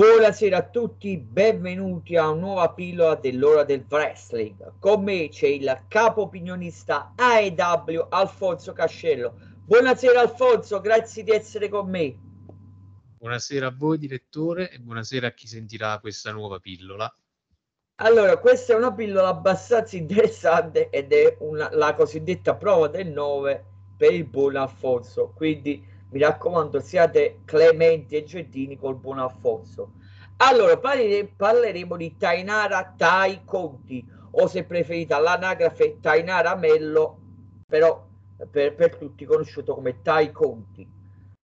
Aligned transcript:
Buonasera 0.00 0.56
a 0.56 0.66
tutti, 0.66 1.18
benvenuti 1.18 2.16
a 2.16 2.30
una 2.30 2.40
nuova 2.40 2.70
pillola 2.72 3.16
dell'ora 3.16 3.64
del 3.64 3.84
wrestling. 3.86 4.78
Con 4.78 5.02
me 5.02 5.28
c'è 5.28 5.48
il 5.48 5.84
capo 5.88 6.22
opinionista 6.22 7.12
AEW 7.14 8.06
Alfonso 8.08 8.72
Cascello. 8.72 9.34
Buonasera 9.62 10.22
Alfonso, 10.22 10.80
grazie 10.80 11.22
di 11.22 11.32
essere 11.32 11.68
con 11.68 11.90
me. 11.90 12.18
Buonasera 13.18 13.66
a 13.66 13.74
voi 13.76 13.98
direttore 13.98 14.70
e 14.70 14.78
buonasera 14.78 15.26
a 15.26 15.32
chi 15.32 15.46
sentirà 15.46 15.98
questa 15.98 16.32
nuova 16.32 16.58
pillola. 16.60 17.14
Allora, 17.96 18.38
questa 18.38 18.72
è 18.72 18.76
una 18.76 18.94
pillola 18.94 19.28
abbastanza 19.28 19.98
interessante 19.98 20.88
ed 20.88 21.12
è 21.12 21.36
una, 21.40 21.68
la 21.74 21.92
cosiddetta 21.92 22.54
prova 22.54 22.88
del 22.88 23.08
9 23.08 23.64
per 23.98 24.14
il 24.14 24.24
buon 24.24 24.56
Alfonso. 24.56 25.34
Quindi 25.36 25.90
mi 26.10 26.18
raccomando, 26.18 26.80
siate 26.80 27.40
clementi 27.44 28.16
e 28.16 28.24
gentili 28.24 28.76
col 28.76 28.96
buon 28.96 29.18
Alfonso. 29.18 29.92
Allora, 30.42 30.78
parleremo, 30.78 31.96
di 31.96 32.16
Tainara 32.16 32.94
Tai 32.96 33.44
Conti, 33.44 34.02
o 34.30 34.46
se 34.46 34.64
preferite 34.64 35.18
l'anagrafe 35.18 36.00
Tainara 36.00 36.56
Mello, 36.56 37.18
però 37.66 38.06
per, 38.50 38.74
per 38.74 38.96
tutti 38.96 39.26
conosciuto 39.26 39.74
come 39.74 40.00
Tai 40.00 40.32
Conti. 40.32 40.88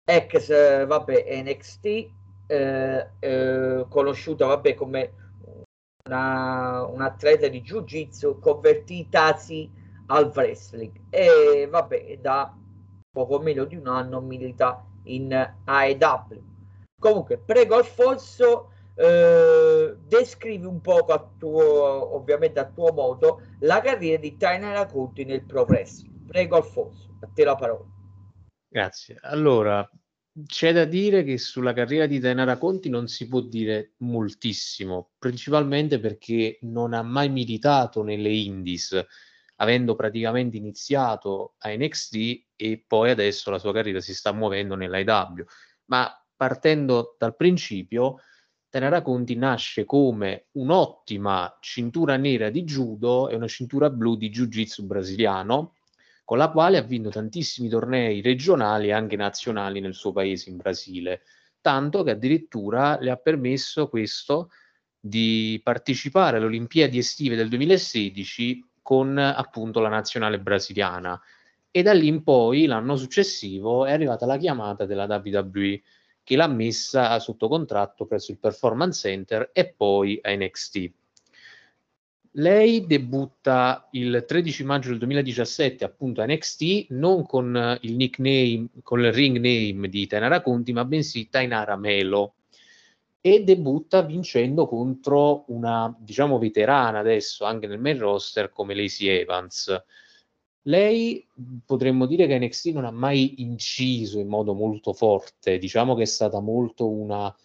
Ex, 0.04 0.86
vabbè, 0.88 1.44
NXT, 1.44 1.86
eh, 2.48 3.10
eh, 3.20 3.86
conosciuta, 3.88 4.48
vabbè, 4.48 4.74
come 4.74 5.14
una, 6.06 6.84
un 6.86 7.02
atleta 7.02 7.48
di 7.48 7.62
Jiu-Jitsu 7.62 8.40
convertitasi 8.40 9.70
al 10.08 10.32
wrestling. 10.34 11.00
E 11.12 11.68
vabbè, 11.70 12.18
da 12.18 12.58
poco 13.12 13.38
meno 13.38 13.66
di 13.66 13.76
un 13.76 13.86
anno 13.86 14.20
milita 14.20 14.84
in 15.04 15.32
AEW. 15.64 16.42
Comunque, 17.00 17.38
prego 17.38 17.76
Alfonso, 17.76 18.72
eh, 19.00 19.96
descrivi 20.08 20.66
un 20.66 20.82
poco 20.82 21.14
a 21.14 21.32
tuo, 21.38 22.16
ovviamente 22.16 22.60
a 22.60 22.70
tuo 22.70 22.92
modo, 22.92 23.42
la 23.62 23.80
carriera 23.80 24.20
di 24.20 24.36
Tainara 24.36 24.86
Conti 24.88 25.24
nel 25.24 25.46
progresso. 25.46 26.06
Prego 26.28 26.58
Alfonso, 26.58 27.18
a 27.22 27.30
te 27.34 27.46
la 27.46 27.56
parola. 27.56 27.86
Grazie. 28.68 29.18
Allora, 29.22 29.90
c'è 30.46 30.74
da 30.74 30.84
dire 30.84 31.24
che 31.24 31.38
sulla 31.38 31.72
carriera 31.72 32.08
di 32.08 32.20
Tainara 32.20 32.58
Conti 32.58 32.90
non 32.90 33.08
si 33.08 33.30
può 33.30 33.40
dire 33.40 33.94
moltissimo, 34.00 35.12
principalmente 35.18 36.00
perché 36.00 36.60
non 36.64 36.94
ha 36.94 37.02
mai 37.02 37.30
militato 37.30 38.04
nelle 38.04 38.30
indies 38.30 39.06
avendo 39.62 39.96
praticamente 39.96 40.58
iniziato 40.58 41.56
a 41.60 41.70
NXT 41.70 42.16
e 42.56 42.84
poi 42.86 43.12
adesso 43.12 43.50
la 43.50 43.60
sua 43.60 43.74
carriera 43.74 44.00
si 44.02 44.14
sta 44.14 44.32
muovendo 44.32 44.76
nell'IW. 44.76 45.44
Ma 45.86 46.10
partendo 46.36 47.16
dal 47.18 47.36
principio, 47.36 48.20
Tenera 48.70 49.02
Conti 49.02 49.36
nasce 49.36 49.84
come 49.84 50.46
un'ottima 50.52 51.58
cintura 51.60 52.18
nera 52.18 52.52
di 52.52 52.64
judo 52.64 53.28
e 53.28 53.36
una 53.36 53.48
cintura 53.48 53.90
blu 53.90 54.16
di 54.16 54.30
jiu-jitsu 54.30 54.86
brasiliano, 54.86 55.74
con 56.24 56.38
la 56.38 56.52
quale 56.52 56.78
ha 56.78 56.84
vinto 56.84 57.10
tantissimi 57.10 57.68
tornei 57.68 58.22
regionali 58.22 58.90
e 58.90 58.92
anche 58.92 59.16
nazionali 59.16 59.80
nel 59.80 59.96
suo 59.96 60.12
paese 60.12 60.52
in 60.52 60.58
Brasile, 60.58 61.22
tanto 61.62 62.04
che 62.04 62.12
addirittura 62.12 63.00
le 63.00 63.10
ha 63.10 63.16
permesso 63.16 63.90
questo 63.90 64.52
di 65.00 65.60
partecipare 65.64 66.38
alle 66.38 66.46
Olimpiadi 66.46 67.00
estive 67.00 67.36
del 67.36 67.50
2016 67.50 68.64
con 68.84 69.18
appunto 69.18 69.80
la 69.80 69.90
nazionale 69.90 70.40
brasiliana. 70.40 71.20
E 71.72 71.82
da 71.82 71.94
lì 71.94 72.08
in 72.08 72.22
poi, 72.22 72.68
l'anno 72.68 72.96
successivo, 72.96 73.86
è 73.86 73.92
arrivata 73.92 74.28
la 74.28 74.38
chiamata 74.38 74.86
della 74.86 75.06
WWE 75.06 75.82
che 76.30 76.36
l'ha 76.36 76.46
messa 76.46 77.18
sotto 77.18 77.48
contratto 77.48 78.06
presso 78.06 78.30
il 78.30 78.38
Performance 78.38 79.10
Center 79.10 79.50
e 79.52 79.74
poi 79.76 80.20
a 80.22 80.32
NXT. 80.36 80.92
Lei 82.34 82.86
debutta 82.86 83.88
il 83.94 84.24
13 84.28 84.64
maggio 84.64 84.90
del 84.90 85.00
2017 85.00 85.84
appunto 85.84 86.22
a 86.22 86.28
NXT 86.28 86.90
non 86.90 87.26
con 87.26 87.80
il 87.82 87.96
nickname, 87.96 88.68
con 88.84 89.00
il 89.00 89.12
ring 89.12 89.38
name 89.38 89.90
di 89.90 90.06
Tainara 90.06 90.42
Conti, 90.42 90.72
ma 90.72 90.86
bensì 90.86 91.30
Tainara 91.30 91.76
Melo 91.76 92.36
e 93.22 93.44
debutta 93.44 94.04
vincendo 94.04 94.68
contro 94.68 95.46
una, 95.48 95.92
diciamo, 95.98 96.38
veterana 96.38 97.00
adesso 97.00 97.44
anche 97.44 97.66
nel 97.66 97.80
main 97.80 97.98
roster 97.98 98.52
come 98.52 98.76
Lacey 98.76 99.08
Evans. 99.08 99.84
Lei 100.70 101.28
potremmo 101.66 102.06
dire 102.06 102.28
che 102.28 102.38
NXT 102.38 102.68
non 102.68 102.86
ha 102.86 102.92
mai 102.92 103.42
inciso 103.42 104.20
in 104.20 104.28
modo 104.28 104.54
molto 104.54 104.94
forte, 104.94 105.58
diciamo 105.58 105.96
che 105.96 106.04
è 106.04 106.06
stata 106.06 106.40
molto 106.40 106.88
una 106.88 107.36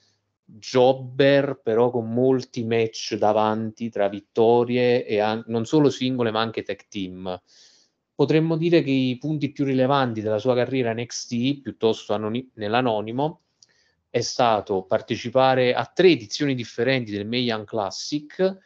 jobber, 0.45 1.59
però 1.63 1.91
con 1.91 2.13
molti 2.13 2.65
match 2.65 3.15
davanti 3.15 3.89
tra 3.89 4.09
vittorie 4.09 5.07
e 5.07 5.21
an- 5.21 5.43
non 5.47 5.65
solo 5.65 5.89
singole 5.89 6.31
ma 6.31 6.41
anche 6.41 6.63
tag 6.63 6.87
team. 6.87 7.41
Potremmo 8.15 8.59
dire 8.59 8.83
che 8.83 8.91
i 8.91 9.17
punti 9.17 9.53
più 9.53 9.65
rilevanti 9.65 10.21
della 10.21 10.39
sua 10.39 10.55
carriera 10.55 10.93
NXT, 10.93 11.63
piuttosto 11.63 12.13
anoni- 12.13 12.51
nell'anonimo, 12.57 13.41
è 14.11 14.21
stato 14.21 14.83
partecipare 14.85 15.73
a 15.73 15.87
tre 15.87 16.11
edizioni 16.11 16.55
differenti 16.55 17.11
del 17.11 17.27
Mayan 17.27 17.65
Classic, 17.65 18.59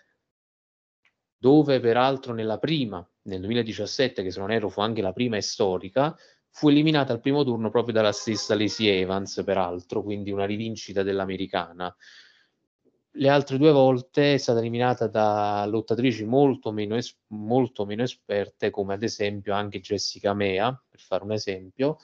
dove 1.39 1.79
peraltro 1.79 2.35
nella 2.35 2.59
prima, 2.59 3.09
nel 3.29 3.41
2017, 3.41 4.23
che 4.23 4.31
se 4.31 4.41
non 4.41 4.51
erro 4.51 4.69
fu 4.69 4.81
anche 4.81 5.03
la 5.03 5.13
prima 5.13 5.37
e 5.37 5.43
storica, 5.43 6.17
fu 6.51 6.69
eliminata 6.69 7.13
al 7.13 7.21
primo 7.21 7.45
turno 7.45 7.71
proprio 7.71 7.95
dalla 7.95 8.13
stessa 8.13 8.57
Lacey 8.57 8.87
Evans, 8.89 9.43
peraltro, 9.45 10.03
quindi 10.03 10.33
una 10.33 10.47
rivincita 10.47 11.03
dell'americana. 11.03 11.95
Le 13.13 13.29
altre 13.29 13.59
due 13.59 13.73
volte 13.73 14.35
è 14.35 14.37
stata 14.39 14.59
eliminata 14.59 15.07
da 15.07 15.65
lottatrici 15.67 16.25
molto 16.25 16.73
meno, 16.73 16.97
es- 16.97 17.17
molto 17.29 17.85
meno 17.85 18.03
esperte, 18.03 18.71
come 18.71 18.95
ad 18.95 19.03
esempio 19.03 19.55
anche 19.55 19.81
Jessica 19.81 20.35
Mea, 20.35 20.73
per 20.89 21.01
fare 21.01 21.25
un 21.25 21.33
esempio, 21.33 21.99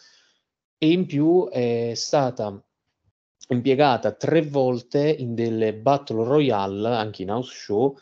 e 0.78 0.91
in 0.91 1.06
più 1.06 1.48
è 1.48 1.92
stata 1.94 2.62
impiegata 3.48 4.12
tre 4.12 4.42
volte 4.42 5.08
in 5.08 5.34
delle 5.34 5.74
battle 5.74 6.24
royale, 6.24 6.94
anche 6.94 7.22
in 7.22 7.30
house 7.30 7.52
show, 7.52 7.96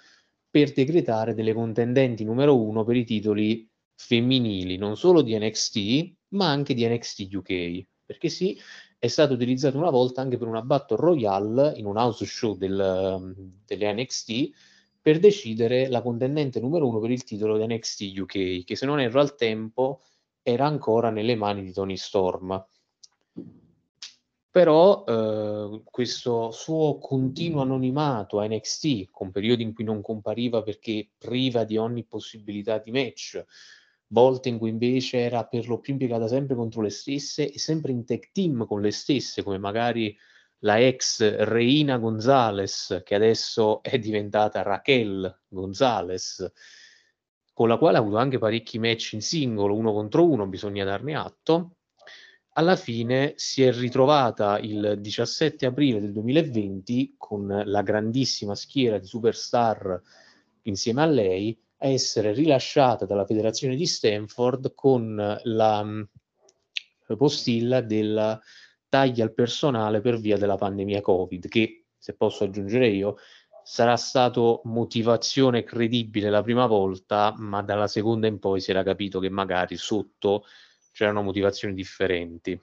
per 0.52 0.70
decretare 0.72 1.32
delle 1.32 1.54
contendenti 1.54 2.24
numero 2.24 2.60
uno 2.60 2.84
per 2.84 2.96
i 2.96 3.04
titoli 3.04 3.66
femminili, 3.94 4.76
non 4.76 4.98
solo 4.98 5.22
di 5.22 5.34
NXT, 5.38 6.14
ma 6.34 6.50
anche 6.50 6.74
di 6.74 6.86
NXT 6.86 7.28
UK. 7.32 7.86
Perché 8.04 8.28
sì, 8.28 8.60
è 8.98 9.06
stato 9.06 9.32
utilizzato 9.32 9.78
una 9.78 9.88
volta 9.88 10.20
anche 10.20 10.36
per 10.36 10.48
una 10.48 10.60
battle 10.60 10.98
royale 10.98 11.72
in 11.76 11.86
un 11.86 11.96
house 11.96 12.26
show 12.26 12.54
del, 12.54 13.34
delle 13.64 13.92
NXT 13.94 14.50
per 15.00 15.18
decidere 15.18 15.88
la 15.88 16.02
contendente 16.02 16.60
numero 16.60 16.86
uno 16.86 17.00
per 17.00 17.10
il 17.10 17.24
titolo 17.24 17.56
di 17.56 17.74
NXT 17.74 18.18
UK, 18.18 18.64
che 18.64 18.76
se 18.76 18.84
non 18.84 19.00
erro 19.00 19.20
al 19.20 19.34
tempo 19.34 20.02
era 20.42 20.66
ancora 20.66 21.08
nelle 21.08 21.34
mani 21.34 21.62
di 21.62 21.72
Tony 21.72 21.96
Storm 21.96 22.62
però 24.52 25.02
eh, 25.06 25.80
questo 25.82 26.50
suo 26.50 26.98
continuo 26.98 27.62
anonimato 27.62 28.38
a 28.38 28.46
NXT, 28.46 29.08
con 29.10 29.30
periodi 29.30 29.62
in 29.62 29.72
cui 29.72 29.82
non 29.82 30.02
compariva 30.02 30.62
perché 30.62 31.08
priva 31.16 31.64
di 31.64 31.78
ogni 31.78 32.04
possibilità 32.04 32.76
di 32.76 32.90
match, 32.90 33.42
volte 34.08 34.50
in 34.50 34.58
cui 34.58 34.68
invece 34.68 35.20
era 35.20 35.46
per 35.46 35.66
lo 35.68 35.80
più 35.80 35.94
impiegata 35.94 36.28
sempre 36.28 36.54
contro 36.54 36.82
le 36.82 36.90
stesse 36.90 37.50
e 37.50 37.58
sempre 37.58 37.92
in 37.92 38.04
tag 38.04 38.28
team 38.30 38.66
con 38.66 38.82
le 38.82 38.90
stesse, 38.90 39.42
come 39.42 39.56
magari 39.56 40.14
la 40.58 40.78
ex 40.78 41.34
Reina 41.44 41.96
Gonzalez, 41.96 43.00
che 43.04 43.14
adesso 43.14 43.82
è 43.82 43.98
diventata 43.98 44.60
Raquel 44.60 45.44
Gonzalez, 45.48 46.52
con 47.54 47.68
la 47.68 47.78
quale 47.78 47.96
ha 47.96 48.00
avuto 48.00 48.18
anche 48.18 48.36
parecchi 48.36 48.78
match 48.78 49.14
in 49.14 49.22
singolo, 49.22 49.74
uno 49.74 49.94
contro 49.94 50.28
uno, 50.28 50.46
bisogna 50.46 50.84
darne 50.84 51.14
atto 51.16 51.76
alla 52.54 52.76
fine 52.76 53.32
si 53.36 53.62
è 53.62 53.72
ritrovata 53.72 54.58
il 54.58 54.96
17 54.98 55.66
aprile 55.66 56.00
del 56.00 56.12
2020 56.12 57.14
con 57.16 57.62
la 57.64 57.82
grandissima 57.82 58.54
schiera 58.54 58.98
di 58.98 59.06
superstar 59.06 60.00
insieme 60.62 61.02
a 61.02 61.06
lei 61.06 61.58
a 61.78 61.88
essere 61.88 62.32
rilasciata 62.32 63.06
dalla 63.06 63.24
federazione 63.24 63.74
di 63.74 63.86
Stanford 63.86 64.74
con 64.74 65.40
la 65.42 66.06
postilla 67.16 67.80
della 67.80 68.40
taglia 68.88 69.24
al 69.24 69.34
personale 69.34 70.00
per 70.00 70.18
via 70.18 70.36
della 70.36 70.56
pandemia 70.56 71.00
Covid, 71.00 71.48
che 71.48 71.86
se 71.96 72.14
posso 72.14 72.44
aggiungere 72.44 72.88
io 72.88 73.16
sarà 73.64 73.96
stato 73.96 74.60
motivazione 74.64 75.64
credibile 75.64 76.30
la 76.30 76.42
prima 76.42 76.66
volta, 76.66 77.34
ma 77.36 77.62
dalla 77.62 77.86
seconda 77.86 78.26
in 78.26 78.38
poi 78.38 78.60
si 78.60 78.70
era 78.70 78.82
capito 78.82 79.18
che 79.18 79.30
magari 79.30 79.76
sotto 79.76 80.44
c'erano 80.92 81.22
motivazioni 81.22 81.74
differenti. 81.74 82.58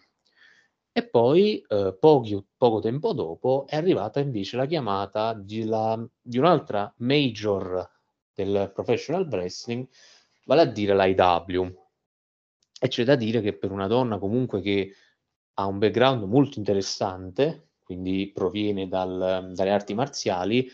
E 0.91 1.07
poi, 1.07 1.63
eh, 1.67 1.95
pochi, 1.99 2.43
poco 2.57 2.79
tempo 2.79 3.13
dopo, 3.13 3.65
è 3.67 3.75
arrivata 3.75 4.19
invece 4.19 4.57
la 4.57 4.65
chiamata 4.65 5.33
di, 5.33 5.65
la, 5.65 6.01
di 6.21 6.37
un'altra 6.37 6.91
major 6.97 7.89
del 8.33 8.71
professional 8.73 9.27
wrestling, 9.29 9.87
vale 10.45 10.61
a 10.61 10.65
dire 10.65 10.95
l'IW. 10.95 11.87
E 12.81 12.87
c'è 12.87 13.03
da 13.03 13.15
dire 13.15 13.41
che 13.41 13.57
per 13.57 13.71
una 13.71 13.87
donna 13.87 14.17
comunque 14.17 14.61
che 14.61 14.93
ha 15.55 15.65
un 15.65 15.77
background 15.77 16.23
molto 16.23 16.57
interessante, 16.57 17.71
quindi 17.83 18.31
proviene 18.33 18.87
dal, 18.87 19.51
dalle 19.53 19.71
arti 19.71 19.93
marziali, 19.93 20.69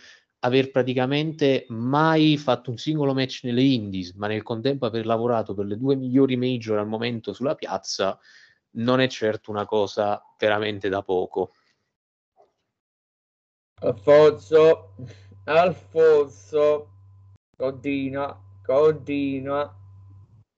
aver 0.46 0.70
praticamente 0.70 1.66
mai 1.70 2.38
fatto 2.38 2.70
un 2.70 2.78
singolo 2.78 3.16
match 3.16 3.44
nelle 3.44 3.64
Indies, 3.64 4.14
ma 4.14 4.28
nel 4.28 4.44
contempo 4.44 4.86
aver 4.86 5.06
lavorato 5.06 5.56
per 5.56 5.66
le 5.66 5.76
due 5.76 5.96
migliori 5.96 6.38
major 6.38 6.78
al 6.78 6.88
momento 6.88 7.34
sulla 7.34 7.56
piazza, 7.56 8.18
non 8.76 9.00
è 9.00 9.08
certo 9.08 9.50
una 9.50 9.66
cosa 9.66 10.22
veramente 10.38 10.88
da 10.88 11.02
poco. 11.02 11.54
Alfonso, 13.82 14.96
Alfonso, 15.46 16.90
continua, 17.58 18.40
continua. 18.64 19.76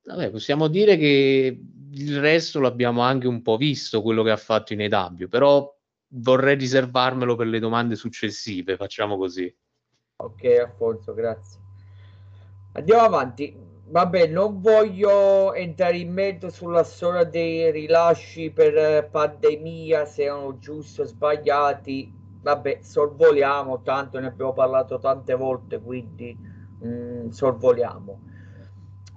Vabbè, 0.04 0.32
possiamo 0.32 0.68
dire 0.68 0.98
che 0.98 1.62
il 1.92 2.20
resto 2.20 2.60
l'abbiamo 2.60 3.02
anche 3.02 3.28
un 3.28 3.42
po' 3.42 3.56
visto, 3.56 4.02
quello 4.02 4.22
che 4.24 4.32
ha 4.32 4.38
fatto 4.38 4.74
in 4.74 4.82
EW, 4.82 5.30
però 5.30 5.74
vorrei 6.10 6.58
riservarmelo 6.58 7.36
per 7.36 7.48
le 7.48 7.60
domande 7.60 7.96
successive, 7.96 8.76
facciamo 8.76 9.18
così. 9.18 9.54
Ok, 10.20 10.46
Alfonso, 10.46 11.14
grazie. 11.14 11.60
Andiamo 12.72 13.02
avanti. 13.04 13.56
Vabbè, 13.90 14.26
non 14.26 14.62
voglio 14.62 15.54
entrare 15.54 15.98
in 15.98 16.12
merito 16.12 16.50
sulla 16.50 16.84
storia 16.84 17.24
dei 17.24 17.70
rilasci 17.72 18.50
per 18.50 19.10
pandemia, 19.12 20.06
se 20.06 20.24
erano 20.24 20.58
giusti 20.58 21.02
o 21.02 21.04
sbagliati. 21.04 22.12
Vabbè, 22.42 22.80
sorvoliamo, 22.82 23.84
tanto 23.84 24.20
ne 24.20 24.26
abbiamo 24.26 24.54
parlato 24.54 24.98
tante 24.98 25.36
volte, 25.36 25.80
quindi 25.80 26.36
mm, 26.84 27.30
sorvoliamo. 27.30 28.20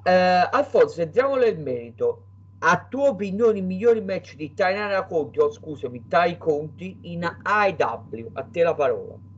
Eh, 0.03 0.13
Alfonso, 0.51 1.01
entriamo 1.01 1.37
nel 1.37 1.59
merito 1.59 2.25
a 2.59 2.87
tua 2.91 3.09
opinione 3.09 3.59
i 3.59 3.63
migliori 3.63 4.03
match 4.03 4.35
di 4.37 4.53
Tainara 4.53 5.07
Conti 5.07 5.39
o 5.41 5.51
scusami 5.51 6.09
Tai 6.09 6.37
Conti 6.37 6.99
in 7.05 7.25
AEW 7.25 8.33
a 8.35 8.43
te 8.43 8.63
la 8.63 8.75
parola 8.75 9.29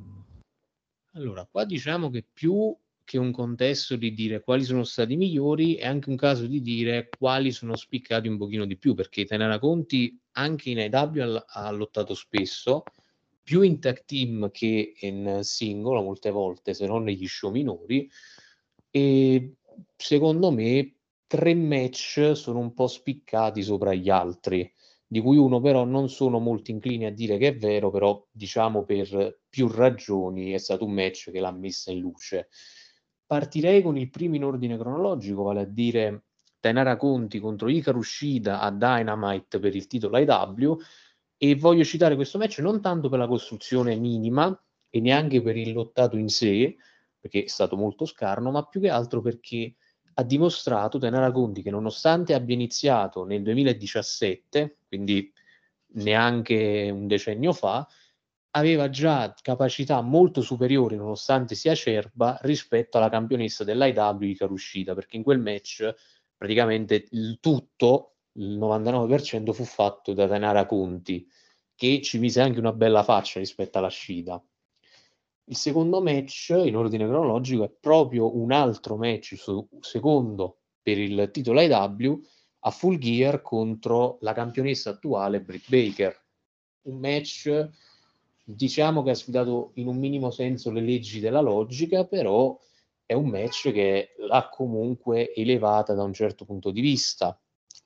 allora 1.13 1.47
qua 1.51 1.65
diciamo 1.65 2.11
che 2.11 2.25
più 2.31 2.75
che 3.05 3.19
un 3.19 3.33
contesto 3.33 3.97
di 3.97 4.15
dire 4.15 4.41
quali 4.41 4.65
sono 4.65 4.85
stati 4.85 5.17
migliori 5.17 5.75
è 5.75 5.87
anche 5.87 6.09
un 6.09 6.17
caso 6.17 6.47
di 6.47 6.61
dire 6.61 7.09
quali 7.19 7.51
sono 7.51 7.77
spiccati 7.77 8.29
un 8.29 8.39
pochino 8.39 8.65
di 8.65 8.77
più 8.77 8.95
perché 8.95 9.25
Tainara 9.25 9.59
Conti 9.59 10.19
anche 10.33 10.71
in 10.71 10.79
ha, 10.79 11.45
ha 11.47 11.71
lottato 11.71 12.15
spesso 12.15 12.85
più 13.43 13.63
in 13.63 13.81
tag 13.81 14.05
team 14.05 14.51
che 14.51 14.95
in 15.01 15.41
singolo 15.43 16.03
molte 16.03 16.31
volte 16.31 16.75
se 16.75 16.87
non 16.87 17.03
negli 17.03 17.27
show 17.27 17.51
minori 17.51 18.09
e 18.91 19.55
secondo 19.97 20.51
me 20.51 20.95
tre 21.27 21.55
match 21.55 22.33
sono 22.35 22.59
un 22.59 22.75
po' 22.75 22.87
spiccati 22.87 23.63
sopra 23.63 23.95
gli 23.95 24.11
altri, 24.11 24.71
di 25.13 25.21
cui 25.21 25.37
uno 25.37 25.61
però 25.61 25.85
non 25.85 26.09
sono 26.09 26.39
molto 26.39 26.71
inclini 26.71 27.05
a 27.05 27.13
dire 27.13 27.37
che 27.37 27.49
è 27.49 27.55
vero, 27.55 27.91
però 27.91 28.27
diciamo 28.31 28.83
per 28.83 29.41
più 29.47 29.69
ragioni 29.69 30.53
è 30.53 30.57
stato 30.57 30.87
un 30.87 30.93
match 30.93 31.31
che 31.31 31.39
l'ha 31.39 31.53
messa 31.53 31.93
in 31.93 31.99
luce. 31.99 32.49
Partirei 33.27 33.83
con 33.83 33.99
il 33.99 34.09
primo 34.09 34.37
in 34.37 34.45
ordine 34.45 34.79
cronologico, 34.79 35.43
vale 35.43 35.61
a 35.61 35.65
dire 35.67 36.25
Tainara 36.61 36.97
Conti 36.97 37.41
contro 37.41 37.69
Ika 37.69 37.91
Rushida 37.91 38.61
a 38.61 38.71
Dynamite 38.71 39.59
per 39.59 39.77
il 39.77 39.87
titolo 39.87 40.17
IW 40.17 40.79
e 41.37 41.57
voglio 41.57 41.85
citare 41.85 42.15
questo 42.15 42.39
match 42.39 42.61
non 42.61 42.81
tanto 42.81 43.11
per 43.11 43.19
la 43.19 43.27
costruzione 43.27 43.95
minima 43.97 44.59
e 44.89 45.01
neanche 45.01 45.43
per 45.43 45.59
il 45.59 45.75
lottato 45.75 46.17
in 46.17 46.31
sé, 46.31 46.75
perché 47.21 47.45
è 47.45 47.49
stato 47.49 47.77
molto 47.77 48.07
scarno, 48.07 48.51
ma 48.51 48.65
più 48.65 48.81
che 48.81 48.89
altro 48.89 49.21
perché 49.21 49.75
ha 50.15 50.23
dimostrato 50.23 50.99
Tenara 50.99 51.31
Conti 51.31 51.63
che 51.63 51.71
nonostante 51.71 52.35
abbia 52.35 52.55
iniziato 52.55 53.25
nel 53.25 53.43
2017, 53.43 54.79
quindi 54.87 55.33
neanche 55.95 56.91
un 56.93 57.07
decennio 57.07 57.53
fa, 57.53 57.87
aveva 58.55 58.91
già 58.91 59.35
capacità 59.41 60.01
molto 60.01 60.43
superiori, 60.43 60.97
nonostante 60.97 61.55
sia 61.55 61.73
acerba, 61.73 62.39
rispetto 62.43 62.99
alla 62.99 63.09
campionessa 63.09 63.65
dell'IW 63.65 64.19
di 64.19 64.37
Carushita, 64.37 64.95
perché 64.95 65.17
in 65.17 65.23
quel 65.23 65.39
match 65.39 65.95
praticamente 66.37 67.07
il 67.11 67.39
tutto, 67.41 68.17
il 68.33 68.59
99%, 68.59 69.53
fu 69.53 69.65
fatto 69.65 70.13
da 70.13 70.29
Tenara 70.29 70.67
Conti, 70.67 71.27
che 71.75 72.01
ci 72.03 72.19
mise 72.19 72.41
anche 72.41 72.59
una 72.59 72.73
bella 72.73 73.03
faccia 73.03 73.39
rispetto 73.39 73.79
alla 73.79 73.91
Shida. 73.91 74.43
Il 75.45 75.57
secondo 75.57 76.01
match 76.01 76.51
in 76.51 76.77
ordine 76.77 77.07
cronologico 77.07 77.65
è 77.65 77.71
proprio 77.71 78.37
un 78.37 78.53
altro 78.53 78.97
match 78.97 79.37
secondo 79.81 80.59
per 80.81 80.99
il 80.99 81.31
titolo 81.33 81.61
IW 81.61 82.21
a 82.61 82.71
Full 82.71 82.99
Gear 82.99 83.43
contro 83.43 84.19
la 84.21 84.33
campionessa 84.33 84.91
attuale 84.91 85.41
Britt 85.41 85.69
Baker. 85.69 86.21
Un 86.83 86.99
match 86.99 87.71
diciamo 88.45 89.03
che 89.03 89.11
ha 89.11 89.15
sfidato 89.15 89.73
in 89.75 89.89
un 89.89 89.99
minimo 89.99 90.31
senso 90.31 90.71
le 90.71 90.81
leggi 90.81 91.21
della 91.21 91.41
logica, 91.41 92.07
però 92.07 92.59
è 93.05 93.15
un 93.15 93.29
match 93.29 93.73
che 93.73 94.15
l'ha 94.19 94.49
comunque 94.49 95.33
elevata 95.35 95.95
da 95.95 96.03
un 96.03 96.13
certo 96.13 96.45
punto 96.45 96.71
di 96.71 96.81
vista, 96.81 97.39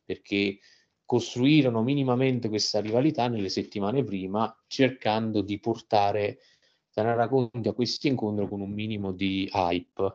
perché 0.04 0.58
costruirono 1.04 1.82
minimamente 1.82 2.48
questa 2.48 2.80
rivalità 2.80 3.28
nelle 3.28 3.48
settimane 3.48 4.04
prima, 4.04 4.54
cercando 4.66 5.40
di 5.40 5.58
portare 5.58 6.38
te 6.96 7.02
ne 7.02 7.14
racconti 7.14 7.68
a 7.68 7.74
questo 7.74 8.06
incontro 8.06 8.48
con 8.48 8.62
un 8.62 8.72
minimo 8.72 9.12
di 9.12 9.46
hype. 9.52 10.14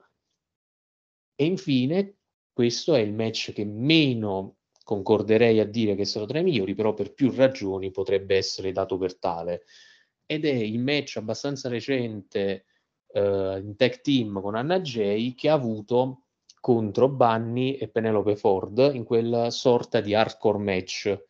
E 1.36 1.46
infine, 1.46 2.16
questo 2.52 2.96
è 2.96 3.02
il 3.02 3.14
match 3.14 3.54
che 3.54 3.64
meno 3.64 4.56
concorderei 4.84 5.60
a 5.60 5.66
dire 5.66 5.94
che 5.94 6.06
stato 6.06 6.26
tra 6.26 6.40
i 6.40 6.44
migliori, 6.44 6.74
però 6.74 6.96
per 6.96 7.14
più 7.14 7.32
ragioni 7.36 7.92
potrebbe 7.92 8.36
essere 8.36 8.72
dato 8.72 8.98
per 8.98 9.20
tale. 9.20 9.66
Ed 10.26 10.44
è 10.44 10.54
il 10.54 10.80
match 10.80 11.18
abbastanza 11.18 11.70
recente 11.70 12.66
eh, 13.10 13.60
in 13.64 13.76
tag 13.78 14.02
team 14.02 14.42
con 14.42 14.56
Anna 14.56 14.80
Jay 14.80 15.36
che 15.36 15.50
ha 15.50 15.54
avuto 15.54 16.24
contro 16.60 17.10
Bunny 17.10 17.74
e 17.74 17.90
Penelope 17.90 18.36
Ford 18.36 18.90
in 18.96 19.04
quella 19.04 19.52
sorta 19.52 20.02
di 20.02 20.16
hardcore 20.16 20.58
match 20.58 21.28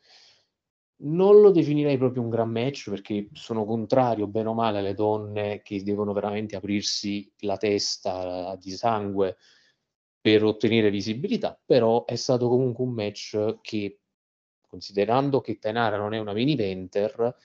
non 1.03 1.41
lo 1.41 1.51
definirei 1.51 1.97
proprio 1.97 2.21
un 2.21 2.29
gran 2.29 2.49
match 2.49 2.89
perché 2.89 3.29
sono 3.33 3.65
contrario 3.65 4.27
bene 4.27 4.49
o 4.49 4.53
male 4.53 4.79
alle 4.79 4.93
donne 4.93 5.61
che 5.61 5.81
devono 5.83 6.13
veramente 6.13 6.55
aprirsi 6.55 7.31
la 7.39 7.57
testa 7.57 8.55
di 8.59 8.71
sangue 8.71 9.37
per 10.19 10.43
ottenere 10.43 10.91
visibilità, 10.91 11.59
però 11.65 12.05
è 12.05 12.15
stato 12.15 12.47
comunque 12.47 12.83
un 12.83 12.91
match 12.91 13.57
che, 13.61 13.99
considerando 14.67 15.41
che 15.41 15.57
Tenara 15.57 15.97
non 15.97 16.13
è 16.13 16.19
una 16.19 16.33
mini 16.33 16.53
eventer, 16.53 17.35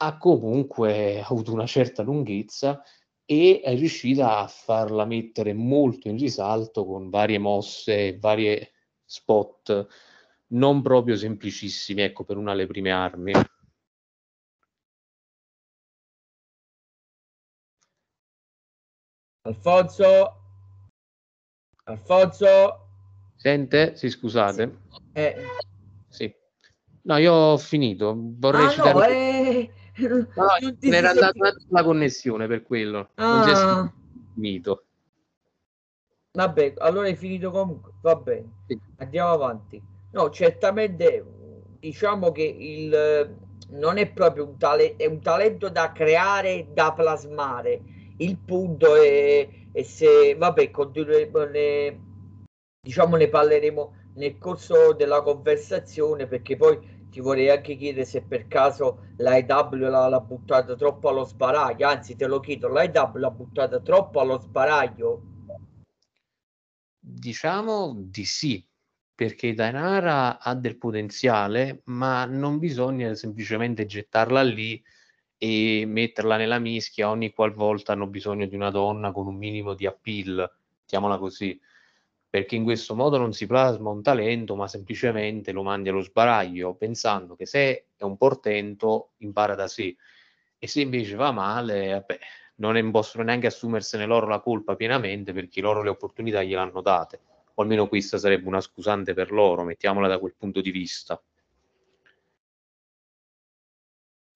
ha 0.00 0.18
comunque 0.18 1.20
avuto 1.22 1.52
una 1.52 1.66
certa 1.66 2.02
lunghezza 2.02 2.82
e 3.24 3.60
è 3.62 3.74
riuscita 3.74 4.38
a 4.38 4.46
farla 4.46 5.06
mettere 5.06 5.54
molto 5.54 6.08
in 6.08 6.18
risalto 6.18 6.84
con 6.84 7.08
varie 7.08 7.38
mosse, 7.38 8.18
varie 8.18 8.72
spot 9.04 9.86
non 10.48 10.82
proprio 10.82 11.16
semplicissimi, 11.16 12.02
ecco, 12.02 12.24
per 12.24 12.36
una 12.36 12.52
alle 12.52 12.66
prime 12.66 12.90
armi. 12.90 13.32
Alfonso, 19.42 20.38
Alfonso. 21.88 22.88
Sente? 23.36 23.96
Sì, 23.96 24.10
scusate. 24.10 24.78
Sì. 24.90 25.00
Eh. 25.12 25.36
sì. 26.08 26.34
No, 27.02 27.16
io 27.16 27.32
ho 27.32 27.56
finito. 27.56 28.14
Vorrei 28.16 28.66
ah, 28.66 28.70
citare... 28.70 28.92
no, 28.92 29.06
eh... 29.06 29.70
no, 30.34 30.46
non 30.60 30.92
era 30.92 31.10
andata 31.10 31.54
la 31.68 31.82
connessione 31.82 32.46
per 32.46 32.62
quello. 32.62 33.10
Ah. 33.14 33.26
Non 33.26 33.44
si 33.44 33.50
è 33.50 34.32
finito. 34.34 34.84
Vabbè, 36.32 36.74
allora 36.78 37.06
hai 37.06 37.16
finito 37.16 37.50
comunque. 37.50 37.92
Va 38.02 38.16
bene. 38.16 38.64
Sì. 38.66 38.78
Andiamo 38.98 39.30
avanti. 39.30 39.82
No, 40.10 40.30
certamente 40.30 41.24
diciamo 41.78 42.32
che 42.32 42.42
il, 42.42 43.36
non 43.70 43.98
è 43.98 44.10
proprio 44.10 44.46
un 44.46 44.56
talento, 44.56 45.02
è 45.02 45.06
un 45.06 45.20
talento 45.20 45.68
da 45.68 45.92
creare, 45.92 46.68
da 46.72 46.92
plasmare. 46.92 47.80
Il 48.18 48.38
punto 48.38 48.96
è, 48.96 49.48
è 49.72 49.82
se, 49.82 50.34
vabbè, 50.34 50.70
continueremo, 50.70 51.44
ne, 51.44 52.00
diciamo 52.80 53.16
ne 53.16 53.28
parleremo 53.28 53.94
nel 54.14 54.38
corso 54.38 54.92
della 54.92 55.22
conversazione 55.22 56.26
perché 56.26 56.56
poi 56.56 56.96
ti 57.10 57.20
vorrei 57.20 57.50
anche 57.50 57.76
chiedere 57.76 58.04
se 58.04 58.22
per 58.22 58.48
caso 58.48 59.06
l'IW 59.16 59.88
l'ha, 59.88 60.08
l'ha 60.08 60.20
buttata 60.20 60.74
troppo 60.74 61.08
allo 61.08 61.24
sbaraglio, 61.24 61.86
anzi 61.86 62.16
te 62.16 62.26
lo 62.26 62.40
chiedo, 62.40 62.68
l'IW 62.68 63.16
l'ha 63.16 63.30
buttata 63.30 63.80
troppo 63.80 64.20
allo 64.20 64.38
sbaraglio? 64.40 65.22
Diciamo 66.98 67.94
di 67.96 68.24
sì, 68.24 68.67
perché 69.18 69.52
Dainara 69.52 70.38
ha 70.38 70.54
del 70.54 70.78
potenziale, 70.78 71.80
ma 71.86 72.24
non 72.24 72.60
bisogna 72.60 73.12
semplicemente 73.16 73.84
gettarla 73.84 74.42
lì 74.42 74.80
e 75.36 75.82
metterla 75.88 76.36
nella 76.36 76.60
mischia 76.60 77.10
ogni 77.10 77.32
qualvolta 77.32 77.90
hanno 77.94 78.06
bisogno 78.06 78.46
di 78.46 78.54
una 78.54 78.70
donna 78.70 79.10
con 79.10 79.26
un 79.26 79.34
minimo 79.34 79.74
di 79.74 79.86
appeal, 79.86 80.48
mettiamola 80.78 81.18
così, 81.18 81.60
perché 82.30 82.54
in 82.54 82.62
questo 82.62 82.94
modo 82.94 83.18
non 83.18 83.32
si 83.32 83.46
plasma 83.46 83.90
un 83.90 84.02
talento, 84.02 84.54
ma 84.54 84.68
semplicemente 84.68 85.50
lo 85.50 85.64
mandi 85.64 85.88
allo 85.88 86.02
sbaraglio, 86.02 86.74
pensando 86.74 87.34
che 87.34 87.44
se 87.44 87.86
è 87.96 88.04
un 88.04 88.16
portento 88.16 89.14
impara 89.16 89.56
da 89.56 89.66
sé. 89.66 89.96
E 90.60 90.68
se 90.68 90.80
invece 90.82 91.16
va 91.16 91.32
male, 91.32 91.90
vabbè, 91.90 92.18
non 92.58 92.90
possono 92.92 93.24
neanche 93.24 93.48
assumersene 93.48 94.06
loro 94.06 94.28
la 94.28 94.38
colpa 94.38 94.76
pienamente 94.76 95.32
perché 95.32 95.60
loro 95.60 95.82
le 95.82 95.88
opportunità 95.88 96.40
gliel'hanno 96.40 96.82
date. 96.82 97.27
O 97.58 97.62
almeno 97.62 97.88
questa 97.88 98.18
sarebbe 98.18 98.46
una 98.46 98.60
scusante 98.60 99.14
per 99.14 99.32
loro, 99.32 99.64
mettiamola 99.64 100.06
da 100.06 100.20
quel 100.20 100.34
punto 100.38 100.60
di 100.60 100.70
vista. 100.70 101.20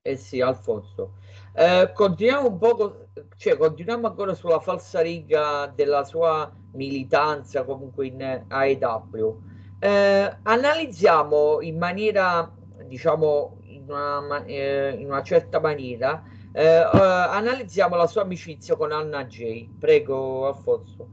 Eh 0.05 0.17
sì, 0.17 0.41
Alfonso. 0.41 1.19
Eh, 1.55 1.93
continuiamo 1.95 2.49
un 2.49 2.59
po', 2.59 3.07
cioè 3.37 3.57
continuiamo 3.57 4.09
ancora 4.09 4.35
sulla 4.35 4.59
falsa 4.59 5.02
riga 5.02 5.69
della 5.73 6.02
sua 6.02 6.52
militanza 6.73 7.62
comunque 7.62 8.09
in 8.09 8.45
AEW. 8.49 9.43
Eh, 9.79 10.38
analizziamo 10.43 11.61
in 11.61 11.79
maniera, 11.79 12.52
diciamo, 12.87 13.61
in 13.67 13.85
una, 13.85 14.45
eh, 14.47 14.97
in 14.99 15.07
una 15.07 15.23
certa 15.23 15.61
maniera, 15.61 16.25
eh, 16.52 16.64
eh, 16.64 16.88
analizziamo 16.91 17.95
la 17.95 18.09
sua 18.09 18.23
amicizia 18.23 18.75
con 18.75 18.91
Anna 18.91 19.26
J. 19.26 19.69
Prego, 19.79 20.49
Alfonso. 20.49 21.09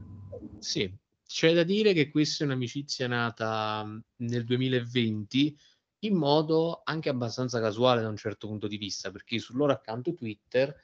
Sì, 0.58 0.92
c'è 1.32 1.54
da 1.54 1.62
dire 1.62 1.92
che 1.92 2.10
questa 2.10 2.42
è 2.42 2.46
un'amicizia 2.48 3.06
nata 3.06 3.86
nel 4.16 4.44
2020 4.44 5.56
in 6.00 6.16
modo 6.16 6.80
anche 6.82 7.08
abbastanza 7.08 7.60
casuale 7.60 8.02
da 8.02 8.08
un 8.08 8.16
certo 8.16 8.48
punto 8.48 8.66
di 8.66 8.76
vista, 8.76 9.12
perché 9.12 9.38
sul 9.38 9.56
loro 9.56 9.70
account 9.70 10.12
Twitter 10.12 10.74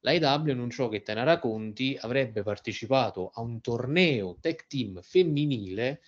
l'AEW 0.00 0.52
annunciò 0.52 0.88
che 0.88 1.02
Tenara 1.02 1.40
Conti 1.40 1.98
avrebbe 2.00 2.44
partecipato 2.44 3.32
a 3.34 3.40
un 3.40 3.60
torneo 3.60 4.36
tech 4.40 4.68
team 4.68 5.00
femminile 5.02 6.02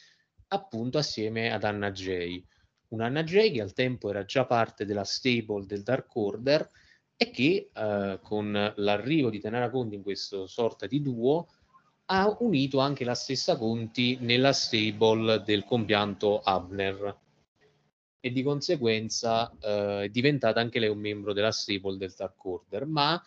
appunto 0.49 0.99
assieme 0.99 1.53
ad 1.53 1.65
Anna 1.65 1.91
Jay. 1.91 2.47
Un'Anna 2.91 3.25
Jay 3.25 3.51
che 3.51 3.61
al 3.61 3.73
tempo 3.73 4.11
era 4.11 4.25
già 4.25 4.47
parte 4.47 4.85
della 4.85 5.05
stable 5.05 5.67
del 5.67 5.83
Dark 5.83 6.15
Order 6.15 6.71
e 7.17 7.31
che 7.31 7.71
eh, 7.75 8.21
con 8.23 8.73
l'arrivo 8.77 9.29
di 9.29 9.41
Tenara 9.41 9.71
Conti 9.71 9.97
in 9.97 10.03
questa 10.03 10.47
sorta 10.47 10.87
di 10.87 11.03
duo 11.03 11.49
ha 12.11 12.37
unito 12.41 12.79
anche 12.79 13.05
la 13.05 13.15
stessa 13.15 13.57
Conti 13.57 14.17
nella 14.21 14.53
stable 14.53 15.43
del 15.45 15.65
compianto 15.65 16.41
Abner 16.41 17.17
e 18.21 18.33
di 18.33 18.43
conseguenza 18.43 19.51
eh, 19.61 20.05
è 20.05 20.09
diventata 20.09 20.61
anche 20.61 20.79
lei 20.79 20.89
un 20.89 20.99
membro 20.99 21.33
della 21.33 21.53
stable 21.53 21.99
del 21.99 22.15
Dark 22.17 22.43
Order, 22.45 22.87
ma 22.87 23.23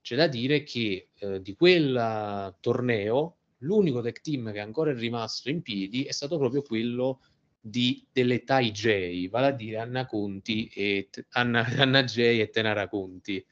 c'è 0.00 0.16
da 0.16 0.26
dire 0.28 0.62
che 0.62 1.08
eh, 1.14 1.40
di 1.40 1.54
quel 1.54 2.54
torneo 2.60 3.36
l'unico 3.60 4.02
tech 4.02 4.20
team 4.20 4.52
che 4.52 4.60
ancora 4.60 4.90
è 4.90 4.94
rimasto 4.94 5.48
in 5.48 5.62
piedi 5.62 6.04
è 6.04 6.12
stato 6.12 6.36
proprio 6.36 6.62
quello 6.62 7.20
di, 7.58 8.06
delle 8.12 8.44
Tai 8.44 8.70
J, 8.70 9.28
vale 9.28 9.46
a 9.46 9.50
dire 9.50 9.78
Anna 9.78 10.06
Conti 10.06 10.70
e 10.72 11.08
Anna, 11.30 11.64
Anna 11.78 12.04
J 12.04 12.18
e 12.18 12.50
Tenara 12.50 12.86
Conti. 12.88 13.44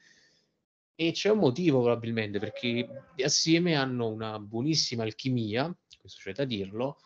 E 0.97 1.11
c'è 1.11 1.29
un 1.29 1.39
motivo 1.39 1.81
probabilmente 1.81 2.39
perché 2.39 2.87
assieme 3.21 3.75
hanno 3.75 4.07
una 4.07 4.39
buonissima 4.39 5.03
alchimia, 5.03 5.75
questo 5.99 6.21
c'è 6.21 6.31
da 6.31 6.45
dirlo, 6.45 6.97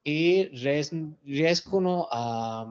e 0.00 0.48
res- 0.52 0.96
riescono 1.24 2.06
a 2.08 2.66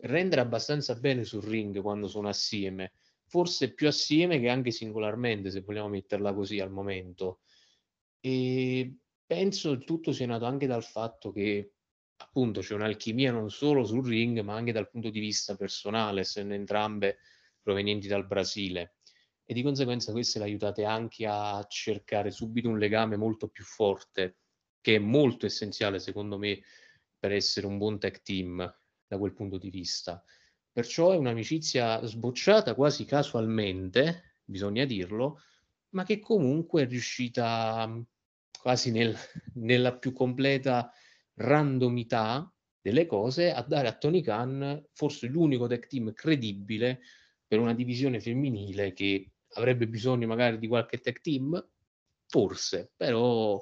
rendere 0.00 0.40
abbastanza 0.40 0.94
bene 0.94 1.24
sul 1.24 1.42
ring 1.42 1.80
quando 1.82 2.06
sono 2.06 2.28
assieme, 2.28 2.92
forse 3.26 3.74
più 3.74 3.86
assieme 3.86 4.40
che 4.40 4.48
anche 4.48 4.70
singolarmente, 4.70 5.50
se 5.50 5.60
vogliamo 5.60 5.88
metterla 5.88 6.32
così 6.32 6.58
al 6.58 6.70
momento. 6.70 7.40
E 8.20 8.96
penso 9.26 9.70
il 9.72 9.84
tutto 9.84 10.12
sia 10.12 10.26
nato 10.26 10.46
anche 10.46 10.66
dal 10.66 10.84
fatto 10.84 11.32
che 11.32 11.72
appunto 12.16 12.60
c'è 12.60 12.74
un'alchimia 12.74 13.30
non 13.30 13.50
solo 13.50 13.84
sul 13.84 14.06
ring, 14.06 14.40
ma 14.40 14.54
anche 14.54 14.72
dal 14.72 14.88
punto 14.88 15.10
di 15.10 15.20
vista 15.20 15.54
personale, 15.54 16.20
essendo 16.20 16.54
entrambe 16.54 17.18
provenienti 17.60 18.08
dal 18.08 18.26
Brasile. 18.26 18.97
E 19.50 19.54
di 19.54 19.62
conseguenza 19.62 20.12
queste 20.12 20.38
le 20.38 20.44
aiutate 20.44 20.84
anche 20.84 21.24
a 21.26 21.64
cercare 21.66 22.30
subito 22.30 22.68
un 22.68 22.76
legame 22.76 23.16
molto 23.16 23.48
più 23.48 23.64
forte, 23.64 24.36
che 24.78 24.96
è 24.96 24.98
molto 24.98 25.46
essenziale 25.46 26.00
secondo 26.00 26.36
me 26.36 26.60
per 27.18 27.32
essere 27.32 27.66
un 27.66 27.78
buon 27.78 27.98
tech 27.98 28.20
team 28.20 28.58
da 29.06 29.16
quel 29.16 29.32
punto 29.32 29.56
di 29.56 29.70
vista. 29.70 30.22
Perciò 30.70 31.12
è 31.12 31.16
un'amicizia 31.16 32.04
sbocciata 32.04 32.74
quasi 32.74 33.06
casualmente, 33.06 34.40
bisogna 34.44 34.84
dirlo, 34.84 35.40
ma 35.94 36.04
che 36.04 36.18
comunque 36.18 36.82
è 36.82 36.86
riuscita 36.86 37.86
mm, 37.86 38.00
quasi 38.60 38.90
nel, 38.90 39.16
nella 39.54 39.96
più 39.96 40.12
completa 40.12 40.92
randomità 41.36 42.52
delle 42.82 43.06
cose 43.06 43.50
a 43.50 43.62
dare 43.62 43.88
a 43.88 43.96
Tony 43.96 44.20
Khan 44.20 44.88
forse 44.92 45.26
l'unico 45.26 45.66
tech 45.66 45.86
team 45.86 46.12
credibile 46.12 47.00
per 47.46 47.60
una 47.60 47.72
divisione 47.72 48.20
femminile 48.20 48.92
che 48.92 49.30
avrebbe 49.54 49.88
bisogno 49.88 50.26
magari 50.26 50.58
di 50.58 50.68
qualche 50.68 50.98
tech 50.98 51.20
team, 51.20 51.64
forse, 52.26 52.92
però 52.96 53.60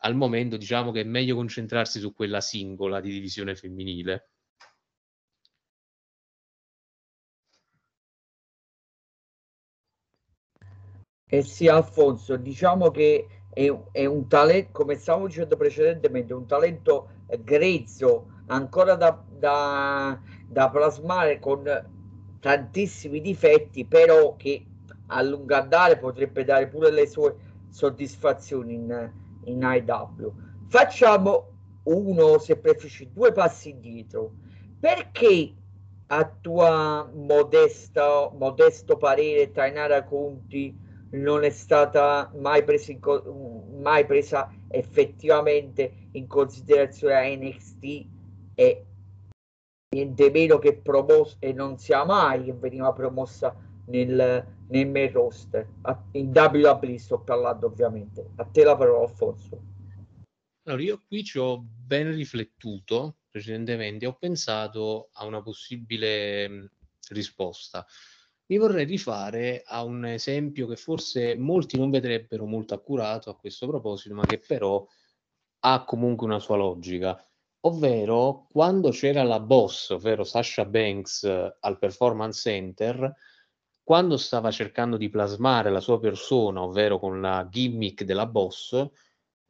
al 0.00 0.14
momento 0.14 0.56
diciamo 0.56 0.92
che 0.92 1.00
è 1.00 1.04
meglio 1.04 1.34
concentrarsi 1.34 2.00
su 2.00 2.12
quella 2.12 2.40
singola 2.40 3.00
di 3.00 3.10
divisione 3.10 3.54
femminile. 3.56 4.30
Eh 11.30 11.42
sì, 11.42 11.68
Alfonso, 11.68 12.36
diciamo 12.36 12.90
che 12.90 13.26
è, 13.52 13.70
è 13.92 14.06
un 14.06 14.28
talento, 14.28 14.70
come 14.72 14.94
stavo 14.94 15.26
dicendo 15.26 15.56
precedentemente, 15.56 16.32
un 16.32 16.46
talento 16.46 17.10
grezzo, 17.40 18.42
ancora 18.46 18.94
da, 18.94 19.22
da, 19.28 20.18
da 20.46 20.70
plasmare 20.70 21.38
con 21.38 21.64
tantissimi 22.40 23.20
difetti, 23.20 23.84
però 23.84 24.36
che 24.36 24.64
a 25.08 25.22
lungo 25.22 25.54
andare 25.54 25.98
potrebbe 25.98 26.44
dare 26.44 26.68
pure 26.68 26.90
le 26.90 27.06
sue 27.06 27.34
soddisfazioni 27.70 28.74
in, 28.74 29.10
in 29.44 29.60
IW. 29.62 30.32
Facciamo 30.66 31.52
uno, 31.84 32.38
se 32.38 32.56
preferisci, 32.56 33.10
due 33.12 33.32
passi 33.32 33.70
indietro. 33.70 34.32
Perché 34.78 35.54
a 36.08 36.24
tua 36.40 37.10
modesta, 37.12 38.30
modesto 38.32 38.96
parere 38.96 39.50
Tainara 39.52 40.04
Conti 40.04 40.76
non 41.10 41.42
è 41.44 41.50
stata 41.50 42.30
mai 42.36 42.62
presa, 42.64 42.92
in, 42.92 43.00
mai 43.80 44.04
presa 44.04 44.52
effettivamente 44.68 46.08
in 46.12 46.26
considerazione 46.26 47.14
a 47.14 47.22
NXT 47.22 48.06
e 48.54 48.84
niente 49.90 50.30
meno 50.30 50.58
che 50.58 50.76
promossa 50.76 51.36
e 51.38 51.52
non 51.52 51.78
sia 51.78 52.04
mai 52.04 52.44
che 52.44 52.52
veniva 52.52 52.92
promossa 52.92 53.54
nel, 53.86 54.46
nel 54.68 54.88
main 54.88 55.10
roster 55.12 55.66
in 56.12 56.32
WWE 56.34 56.98
sto 56.98 57.20
parlando 57.20 57.66
ovviamente. 57.66 58.30
A 58.36 58.44
te 58.44 58.64
la 58.64 58.76
parola 58.76 59.06
Alfonso. 59.06 59.76
Allora 60.64 60.82
io 60.82 61.02
qui 61.06 61.24
ci 61.24 61.38
ho 61.38 61.62
ben 61.62 62.14
riflettuto 62.14 63.18
precedentemente 63.38 64.06
ho 64.06 64.14
pensato 64.14 65.10
a 65.12 65.24
una 65.24 65.42
possibile 65.42 66.72
risposta. 67.10 67.86
Mi 68.46 68.56
vorrei 68.56 68.84
rifare 68.84 69.62
a 69.64 69.84
un 69.84 70.06
esempio 70.06 70.66
che 70.66 70.76
forse 70.76 71.36
molti 71.36 71.76
non 71.76 71.90
vedrebbero 71.90 72.46
molto 72.46 72.74
accurato 72.74 73.30
a 73.30 73.36
questo 73.36 73.66
proposito, 73.66 74.14
ma 74.14 74.24
che 74.24 74.38
però 74.38 74.84
ha 75.60 75.84
comunque 75.84 76.26
una 76.26 76.38
sua 76.38 76.56
logica. 76.56 77.22
Ovvero, 77.60 78.46
quando 78.50 78.90
c'era 78.90 79.22
la 79.22 79.40
boss, 79.40 79.90
ovvero 79.90 80.24
Sasha 80.24 80.64
Banks, 80.64 81.24
al 81.60 81.78
Performance 81.78 82.40
Center, 82.40 83.14
quando 83.88 84.18
stava 84.18 84.50
cercando 84.50 84.98
di 84.98 85.08
plasmare 85.08 85.70
la 85.70 85.80
sua 85.80 85.98
persona, 85.98 86.60
ovvero 86.62 86.98
con 86.98 87.22
la 87.22 87.48
gimmick 87.50 88.04
della 88.04 88.26
boss, 88.26 88.86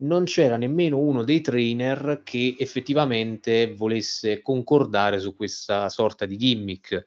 non 0.03 0.23
c'era 0.27 0.57
nemmeno 0.57 0.97
uno 0.97 1.25
dei 1.25 1.41
trainer 1.41 2.21
che 2.23 2.55
effettivamente 2.57 3.75
volesse 3.75 4.41
concordare 4.41 5.19
su 5.19 5.35
questa 5.35 5.89
sorta 5.89 6.25
di 6.25 6.37
gimmick 6.37 7.05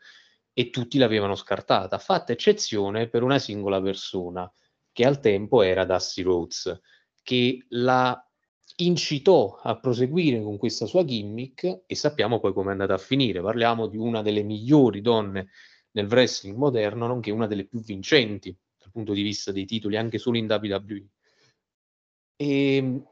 e 0.51 0.69
tutti 0.71 0.97
l'avevano 0.97 1.35
scartata, 1.35 1.99
fatta 1.99 2.33
eccezione 2.33 3.07
per 3.07 3.23
una 3.23 3.39
singola 3.39 3.81
persona, 3.81 4.51
che 4.91 5.05
al 5.05 5.21
tempo 5.21 5.61
era 5.61 5.85
Dusty 5.85 6.23
Rhodes, 6.23 6.81
che 7.23 7.65
la 7.69 8.21
incitò 8.75 9.57
a 9.63 9.79
proseguire 9.79 10.41
con 10.41 10.57
questa 10.57 10.85
sua 10.85 11.05
gimmick 11.05 11.83
e 11.85 11.95
sappiamo 11.95 12.41
poi 12.41 12.51
come 12.51 12.67
è 12.67 12.71
andata 12.73 12.95
a 12.95 12.97
finire. 12.97 13.39
Parliamo 13.39 13.87
di 13.87 13.95
una 13.95 14.21
delle 14.21 14.43
migliori 14.43 14.99
donne 14.99 15.47
nel 15.91 16.07
wrestling 16.07 16.55
moderno, 16.55 17.07
nonché 17.07 17.31
una 17.31 17.47
delle 17.47 17.65
più 17.65 17.81
vincenti 17.81 18.55
dal 18.77 18.91
punto 18.91 19.13
di 19.13 19.21
vista 19.21 19.51
dei 19.51 19.65
titoli, 19.65 19.97
anche 19.97 20.17
solo 20.17 20.37
in 20.37 20.45
WWE. 20.49 21.07
E 22.35 22.75
ehm, 22.75 23.07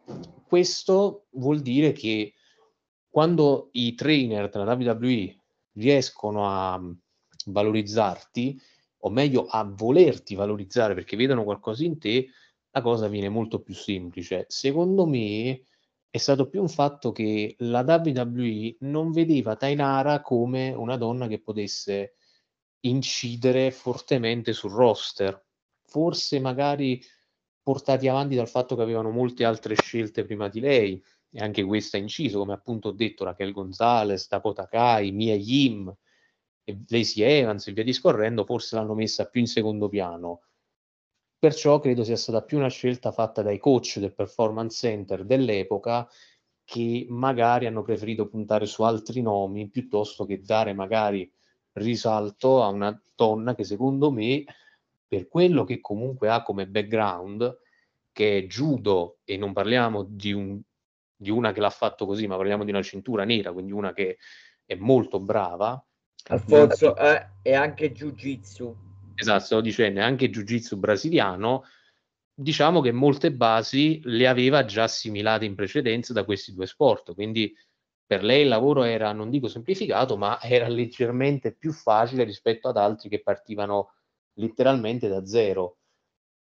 questo 0.48 1.28
vuol 1.32 1.62
dire 1.62 1.92
che 1.92 2.34
quando 3.10 3.70
i 3.74 3.96
trainer 3.96 4.50
della 4.50 4.74
WWE 4.74 5.36
riescono 5.74 6.48
a 6.48 6.82
valorizzarti, 7.46 8.60
o 9.04 9.10
meglio 9.10 9.46
a 9.46 9.64
volerti 9.64 10.36
valorizzare 10.36 10.94
perché 10.94 11.16
vedono 11.16 11.44
qualcosa 11.44 11.84
in 11.84 12.00
te, 12.00 12.28
la 12.72 12.82
cosa 12.82 13.08
viene 13.08 13.30
molto 13.30 13.62
più 13.62 13.74
semplice. 13.74 14.46
Secondo 14.48 15.06
me 15.06 15.62
è 16.10 16.18
stato 16.18 16.50
più 16.50 16.62
un 16.62 16.70
fatto 16.70 17.12
che 17.12 17.56
la 17.60 17.82
WWE 17.82 18.78
non 18.80 19.12
vedeva 19.12 19.56
Tainara 19.56 20.22
come 20.22 20.74
una 20.74 20.98
donna 20.98 21.28
che 21.28 21.40
potesse 21.40 22.16
incidere 22.82 23.72
fortemente 23.72 24.54
sul 24.54 24.72
roster. 24.72 25.46
forse 25.90 26.40
magari 26.40 27.02
portati 27.62 28.08
avanti 28.08 28.36
dal 28.36 28.48
fatto 28.48 28.76
che 28.76 28.82
avevano 28.84 29.10
molte 29.10 29.44
altre 29.44 29.76
scelte 29.76 30.24
prima 30.24 30.48
di 30.48 30.60
lei, 30.60 31.04
e 31.32 31.40
anche 31.40 31.64
questa 31.64 31.98
ha 31.98 32.00
inciso, 32.00 32.40
come 32.40 32.54
appunto 32.54 32.90
ho 32.90 32.92
detto, 32.92 33.24
Raquel 33.24 33.52
Gonzalez, 33.52 34.28
Tapo 34.28 34.54
Takai, 34.54 35.12
Mia 35.12 35.36
Yim, 35.36 35.94
e 36.64 36.80
Lacey 36.88 37.24
Evans 37.24 37.68
e 37.68 37.74
via 37.74 37.84
discorrendo, 37.84 38.46
forse 38.46 38.76
l'hanno 38.76 38.96
messa 38.96 39.28
più 39.28 39.42
in 39.42 39.48
secondo 39.48 39.90
piano. 39.90 40.42
Perciò 41.38 41.80
credo 41.80 42.04
sia 42.04 42.18
stata 42.18 42.44
più 42.44 42.58
una 42.58 42.68
scelta 42.70 43.12
fatta 43.12 43.42
dai 43.42 43.58
coach 43.58 44.00
del 44.00 44.14
performance 44.14 44.76
center 44.76 45.24
dell'epoca 45.26 46.08
che 46.64 47.06
magari 47.10 47.66
hanno 47.66 47.82
preferito 47.82 48.28
puntare 48.28 48.66
su 48.66 48.84
altri 48.84 49.22
nomi 49.22 49.70
piuttosto 49.70 50.26
che 50.26 50.42
dare 50.42 50.74
magari 50.74 51.32
risalto 51.74 52.64
a 52.64 52.68
una 52.68 53.00
donna 53.16 53.56
che 53.56 53.64
secondo 53.64 54.12
me, 54.12 54.44
per 55.08 55.28
quello 55.28 55.64
che 55.64 55.80
comunque 55.80 56.30
ha 56.30 56.44
come 56.44 56.68
background, 56.68 57.58
che 58.12 58.38
è 58.38 58.46
judo, 58.46 59.20
e 59.24 59.38
non 59.38 59.54
parliamo 59.54 60.04
di, 60.04 60.34
un, 60.34 60.60
di 61.16 61.30
una 61.30 61.52
che 61.52 61.60
l'ha 61.60 61.70
fatto 61.70 62.06
così, 62.06 62.28
ma 62.28 62.36
parliamo 62.36 62.64
di 62.64 62.72
una 62.72 62.82
cintura 62.82 63.24
nera, 63.24 63.52
quindi 63.52 63.72
una 63.72 63.94
che 63.94 64.18
è 64.66 64.76
molto 64.76 65.20
brava. 65.20 65.84
Alfonso 66.28 66.96
eh, 66.96 67.28
è 67.42 67.54
anche 67.54 67.92
jiu-jitsu. 67.92 68.76
Esatto, 69.16 69.44
stavo 69.44 69.62
dicendo, 69.62 70.00
è 70.00 70.04
anche 70.04 70.30
jiu-jitsu 70.30 70.78
brasiliano. 70.78 71.64
Diciamo 72.34 72.82
che 72.82 72.92
molte 72.92 73.34
basi 73.34 74.00
le 74.04 74.28
aveva 74.28 74.64
già 74.64 74.84
assimilate 74.84 75.46
in 75.46 75.56
precedenza 75.56 76.14
da 76.14 76.24
questi 76.24 76.54
due 76.54 76.68
sport, 76.68 77.14
quindi 77.14 77.54
per 78.10 78.24
lei 78.24 78.42
il 78.42 78.48
lavoro 78.48 78.82
era, 78.82 79.12
non 79.12 79.30
dico 79.30 79.48
semplificato, 79.48 80.18
ma 80.18 80.42
era 80.42 80.68
leggermente 80.68 81.54
più 81.54 81.72
facile 81.72 82.24
rispetto 82.24 82.68
ad 82.68 82.76
altri 82.76 83.08
che 83.08 83.22
partivano 83.22 83.92
letteralmente 84.40 85.08
da 85.08 85.24
zero. 85.28 85.78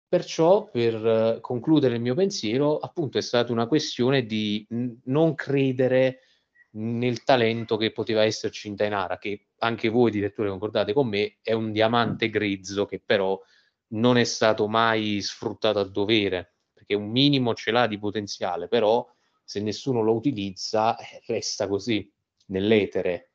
Perciò, 0.07 0.69
per 0.69 1.03
uh, 1.03 1.41
concludere 1.41 1.95
il 1.95 2.01
mio 2.01 2.13
pensiero, 2.13 2.77
appunto 2.77 3.17
è 3.17 3.21
stata 3.21 3.51
una 3.51 3.65
questione 3.65 4.27
di 4.27 4.67
n- 4.69 4.99
non 5.05 5.33
credere 5.33 6.19
nel 6.73 7.23
talento 7.23 7.75
che 7.75 7.91
poteva 7.91 8.23
esserci 8.23 8.67
in 8.67 8.75
Tainara, 8.75 9.17
che 9.17 9.47
anche 9.57 9.89
voi, 9.89 10.11
direttore, 10.11 10.49
concordate 10.49 10.93
con 10.93 11.07
me, 11.07 11.39
è 11.41 11.53
un 11.53 11.71
diamante 11.71 12.29
grezzo 12.29 12.85
che 12.85 13.01
però 13.03 13.41
non 13.93 14.19
è 14.19 14.25
stato 14.25 14.67
mai 14.67 15.21
sfruttato 15.21 15.79
a 15.79 15.89
dovere, 15.89 16.57
perché 16.71 16.93
un 16.93 17.09
minimo 17.09 17.55
ce 17.55 17.71
l'ha 17.71 17.87
di 17.87 17.97
potenziale, 17.97 18.67
però 18.67 19.03
se 19.47 19.61
nessuno 19.61 20.01
lo 20.01 20.13
utilizza 20.13 20.97
eh, 20.97 21.21
resta 21.25 21.69
così 21.69 22.11
nell'etere. 22.47 23.31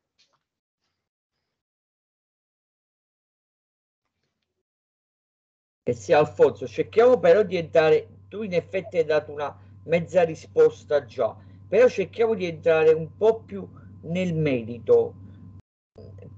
E 5.84 5.94
sì, 5.94 6.12
Alfonso, 6.12 6.66
cerchiamo 6.66 7.18
però 7.18 7.42
di 7.42 7.56
entrare, 7.56 8.26
tu 8.28 8.42
in 8.42 8.52
effetti 8.52 8.98
hai 8.98 9.06
dato 9.06 9.32
una 9.32 9.58
mezza 9.84 10.22
risposta 10.22 11.06
già, 11.06 11.34
però 11.66 11.88
cerchiamo 11.88 12.34
di 12.34 12.44
entrare 12.44 12.92
un 12.92 13.16
po' 13.16 13.40
più 13.40 13.66
nel 14.02 14.34
merito. 14.34 15.14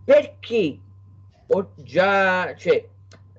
Perché 0.04 0.78
ho 1.48 1.72
già, 1.78 2.54
cioè, 2.54 2.88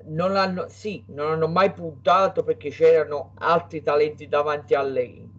non 0.07 0.35
hanno, 0.35 0.67
sì, 0.67 1.01
non 1.07 1.31
hanno 1.31 1.47
mai 1.47 1.71
puntato 1.71 2.43
perché 2.43 2.69
c'erano 2.71 3.31
altri 3.35 3.81
talenti 3.81 4.27
davanti 4.27 4.73
a 4.75 4.81
lei 4.83 5.34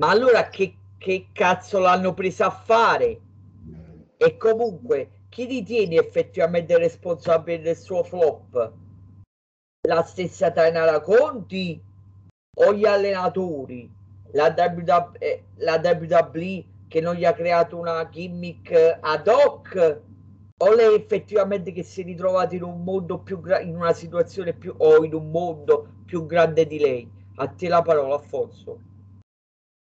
ma 0.00 0.08
allora 0.08 0.48
che, 0.48 0.74
che 0.96 1.26
cazzo 1.30 1.78
l'hanno 1.78 2.14
presa 2.14 2.46
a 2.46 2.50
fare? 2.50 3.20
E 4.16 4.36
comunque, 4.38 5.10
chi 5.28 5.44
ritiene 5.44 5.96
effettivamente 5.96 6.78
responsabile 6.78 7.60
del 7.60 7.76
suo 7.76 8.02
flop? 8.02 8.72
La 9.86 10.02
stessa 10.02 10.50
Tainara 10.52 11.00
Conti 11.00 11.78
o 12.56 12.72
gli 12.72 12.86
allenatori? 12.86 13.90
La, 14.32 14.54
WW, 14.56 15.16
eh, 15.18 15.44
la 15.56 15.78
WWE 15.82 16.64
che 16.88 17.00
non 17.02 17.14
gli 17.14 17.26
ha 17.26 17.34
creato 17.34 17.76
una 17.76 18.08
gimmick 18.08 18.98
ad 19.00 19.28
hoc? 19.28 20.00
O 20.62 20.74
lei 20.74 20.94
effettivamente 20.94 21.72
che 21.72 21.82
si 21.82 22.00
è 22.00 22.04
ritrovata 22.04 22.54
in 22.54 22.62
un 22.62 22.82
mondo 22.82 23.18
più 23.18 23.38
grande, 23.40 23.68
in 23.68 23.76
una 23.76 23.92
situazione 23.92 24.54
più 24.54 24.74
o 24.78 25.04
in 25.04 25.12
un 25.12 25.30
mondo 25.30 25.88
più 26.06 26.24
grande 26.24 26.66
di 26.66 26.78
lei? 26.78 27.10
A 27.36 27.48
te 27.48 27.68
la 27.68 27.82
parola, 27.82 28.14
Alfonso. 28.14 28.88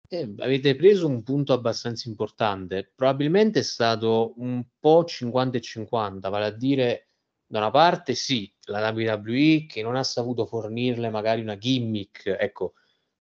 Eh, 0.08 0.34
avete 0.40 0.76
preso 0.76 1.08
un 1.08 1.24
punto 1.24 1.54
abbastanza 1.54 2.10
importante. 2.10 2.92
Probabilmente 2.96 3.60
è 3.60 3.64
stato 3.64 4.34
un 4.38 4.64
po' 4.80 5.04
50 5.04 5.58
e 5.58 5.62
50, 5.62 6.30
vale 6.30 6.46
a 6.46 6.52
dire 6.52 7.10
da 7.46 7.60
una 7.60 7.72
parte 7.72 8.16
sì, 8.16 8.52
la 8.66 8.90
WWE 8.90 9.66
che 9.68 9.82
non 9.82 9.96
ha 9.96 10.04
saputo 10.04 10.46
fornirle 10.46 11.10
magari 11.10 11.42
una 11.42 11.58
gimmick, 11.58 12.26
ecco, 12.28 12.74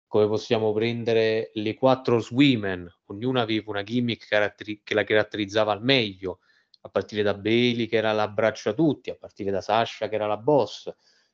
come 0.07 0.27
possiamo 0.27 0.73
prendere 0.73 1.51
le 1.53 1.73
quattro 1.73 2.21
Women, 2.31 2.87
ognuna 3.05 3.41
aveva 3.41 3.71
una 3.71 3.83
gimmick 3.83 4.27
caratteri- 4.27 4.81
che 4.83 4.93
la 4.93 5.03
caratterizzava 5.03 5.71
al 5.71 5.83
meglio, 5.83 6.39
a 6.81 6.89
partire 6.89 7.23
da 7.23 7.33
Bailey 7.33 7.87
che 7.87 7.97
era 7.97 8.11
l'abbraccio 8.11 8.69
a 8.69 8.73
tutti, 8.73 9.09
a 9.09 9.15
partire 9.15 9.51
da 9.51 9.61
Sasha 9.61 10.09
che 10.09 10.15
era 10.15 10.27
la 10.27 10.37
boss, 10.37 10.91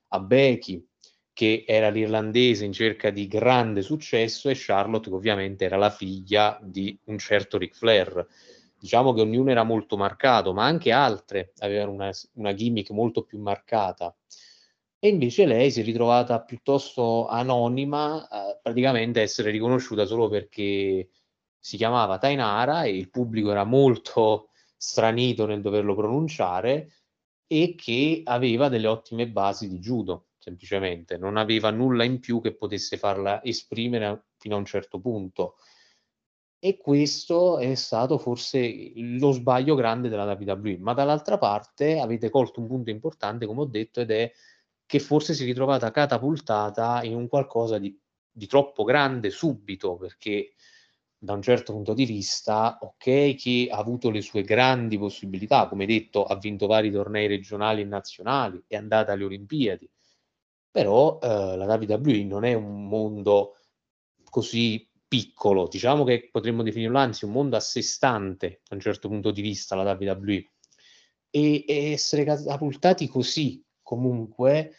a 0.09 0.19
Becky, 0.19 0.85
che 1.37 1.65
era 1.67 1.89
l'irlandese 1.89 2.65
in 2.65 2.71
cerca 2.71 3.11
di 3.11 3.27
grande 3.27 3.83
successo 3.83 4.49
e 4.49 4.55
Charlotte 4.55 5.07
che 5.07 5.15
ovviamente 5.15 5.65
era 5.65 5.77
la 5.77 5.91
figlia 5.91 6.59
di 6.63 6.97
un 7.03 7.19
certo 7.19 7.59
Ric 7.59 7.75
Flair. 7.75 8.25
Diciamo 8.79 9.13
che 9.13 9.21
ognuno 9.21 9.51
era 9.51 9.61
molto 9.61 9.97
marcato, 9.97 10.51
ma 10.51 10.65
anche 10.65 10.91
altre 10.91 11.53
avevano 11.59 11.91
una, 11.91 12.09
una 12.33 12.55
gimmick 12.55 12.89
molto 12.89 13.21
più 13.21 13.37
marcata. 13.39 14.17
E 14.97 15.09
invece 15.09 15.45
lei 15.45 15.69
si 15.69 15.81
è 15.81 15.83
ritrovata 15.83 16.41
piuttosto 16.41 17.27
anonima, 17.27 18.27
eh, 18.27 18.59
praticamente 18.59 19.21
essere 19.21 19.51
riconosciuta 19.51 20.07
solo 20.07 20.29
perché 20.29 21.07
si 21.59 21.77
chiamava 21.77 22.17
Tainara 22.17 22.85
e 22.85 22.97
il 22.97 23.11
pubblico 23.11 23.51
era 23.51 23.63
molto 23.63 24.49
stranito 24.75 25.45
nel 25.45 25.61
doverlo 25.61 25.93
pronunciare 25.93 26.93
e 27.45 27.75
che 27.77 28.21
aveva 28.23 28.69
delle 28.69 28.87
ottime 28.87 29.27
basi 29.27 29.69
di 29.69 29.77
judo 29.77 30.23
semplicemente, 30.37 31.17
non 31.17 31.37
aveva 31.37 31.71
nulla 31.71 32.03
in 32.03 32.19
più 32.19 32.41
che 32.41 32.55
potesse 32.55 32.97
farla 32.97 33.43
esprimere 33.43 34.27
fino 34.37 34.55
a 34.55 34.59
un 34.59 34.65
certo 34.65 34.99
punto. 34.99 35.55
E 36.59 36.77
questo 36.77 37.59
è 37.59 37.75
stato 37.75 38.17
forse 38.17 38.91
lo 38.95 39.31
sbaglio 39.31 39.75
grande 39.75 40.09
della 40.09 40.25
WWE. 40.25 40.77
Ma 40.79 40.93
dall'altra 40.93 41.37
parte 41.37 41.99
avete 41.99 42.29
colto 42.29 42.59
un 42.59 42.67
punto 42.67 42.89
importante, 42.89 43.45
come 43.45 43.61
ho 43.61 43.65
detto, 43.65 44.01
ed 44.01 44.11
è 44.11 44.31
che 44.85 44.99
forse 44.99 45.33
si 45.33 45.43
è 45.43 45.45
ritrovata 45.45 45.91
catapultata 45.91 47.03
in 47.03 47.15
un 47.15 47.27
qualcosa 47.27 47.77
di, 47.77 47.95
di 48.31 48.47
troppo 48.47 48.83
grande 48.83 49.29
subito, 49.29 49.97
perché 49.97 50.53
da 51.19 51.33
un 51.33 51.41
certo 51.41 51.73
punto 51.73 51.93
di 51.93 52.05
vista, 52.05 52.77
ok, 52.79 53.35
che 53.35 53.67
ha 53.69 53.77
avuto 53.77 54.09
le 54.09 54.21
sue 54.21 54.43
grandi 54.43 54.97
possibilità, 54.97 55.67
come 55.67 55.85
detto, 55.85 56.23
ha 56.25 56.37
vinto 56.37 56.67
vari 56.67 56.91
tornei 56.91 57.27
regionali 57.27 57.81
e 57.81 57.85
nazionali, 57.85 58.63
è 58.67 58.75
andata 58.75 59.11
alle 59.11 59.25
Olimpiadi, 59.25 59.89
però 60.77 61.17
eh, 61.19 61.57
la 61.57 61.65
WWE 61.65 62.23
non 62.25 62.43
è 62.43 62.53
un 62.53 62.87
mondo 62.87 63.55
così 64.29 64.87
piccolo, 65.07 65.67
diciamo 65.67 66.03
che 66.03 66.29
potremmo 66.31 66.61
definirlo 66.61 66.99
anzi 66.99 67.25
un 67.25 67.31
mondo 67.31 67.55
a 67.55 67.59
sé 67.59 67.81
stante 67.81 68.61
da 68.63 68.75
un 68.75 68.81
certo 68.81 69.07
punto 69.07 69.31
di 69.31 69.41
vista 69.41 69.73
la 69.73 69.97
WWE 69.99 70.51
e, 71.31 71.65
e 71.67 71.91
essere 71.93 72.23
catapultati 72.23 73.07
così 73.07 73.65
comunque 73.81 74.75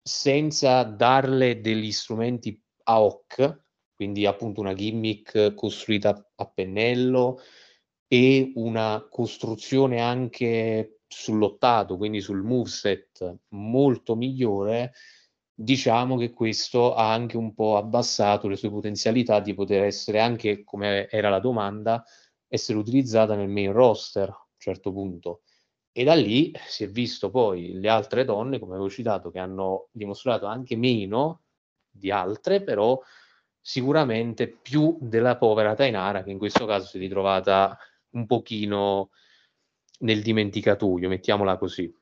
senza 0.00 0.84
darle 0.84 1.60
degli 1.60 1.90
strumenti 1.90 2.62
a 2.84 3.02
hoc, 3.02 3.64
quindi 3.96 4.26
appunto 4.26 4.60
una 4.60 4.74
gimmick 4.74 5.54
costruita 5.54 6.30
a 6.36 6.46
pennello 6.46 7.40
e 8.06 8.52
una 8.54 9.08
costruzione 9.10 10.00
anche 10.00 11.00
sull'ottato, 11.08 11.96
quindi 11.96 12.20
sul 12.20 12.42
moveset 12.42 13.38
molto 13.48 14.14
migliore, 14.14 14.92
diciamo 15.62 16.16
che 16.16 16.32
questo 16.32 16.94
ha 16.94 17.12
anche 17.12 17.36
un 17.36 17.54
po' 17.54 17.76
abbassato 17.76 18.48
le 18.48 18.56
sue 18.56 18.70
potenzialità 18.70 19.38
di 19.40 19.54
poter 19.54 19.84
essere 19.84 20.20
anche, 20.20 20.64
come 20.64 21.08
era 21.08 21.28
la 21.28 21.38
domanda, 21.38 22.04
essere 22.48 22.78
utilizzata 22.78 23.36
nel 23.36 23.48
main 23.48 23.72
roster 23.72 24.28
a 24.28 24.36
un 24.36 24.58
certo 24.58 24.92
punto. 24.92 25.42
E 25.92 26.04
da 26.04 26.14
lì 26.14 26.52
si 26.66 26.84
è 26.84 26.88
visto 26.88 27.30
poi 27.30 27.78
le 27.78 27.88
altre 27.88 28.24
donne, 28.24 28.58
come 28.58 28.72
avevo 28.72 28.90
citato, 28.90 29.30
che 29.30 29.38
hanno 29.38 29.88
dimostrato 29.92 30.46
anche 30.46 30.76
meno 30.76 31.42
di 31.88 32.10
altre, 32.10 32.62
però 32.62 33.00
sicuramente 33.60 34.48
più 34.48 34.98
della 35.00 35.36
povera 35.36 35.74
Tainara, 35.74 36.24
che 36.24 36.30
in 36.30 36.38
questo 36.38 36.66
caso 36.66 36.86
si 36.86 36.96
è 36.96 37.00
ritrovata 37.00 37.78
un 38.10 38.26
pochino 38.26 39.10
nel 40.00 40.22
dimenticatoio, 40.22 41.08
mettiamola 41.08 41.56
così. 41.56 41.94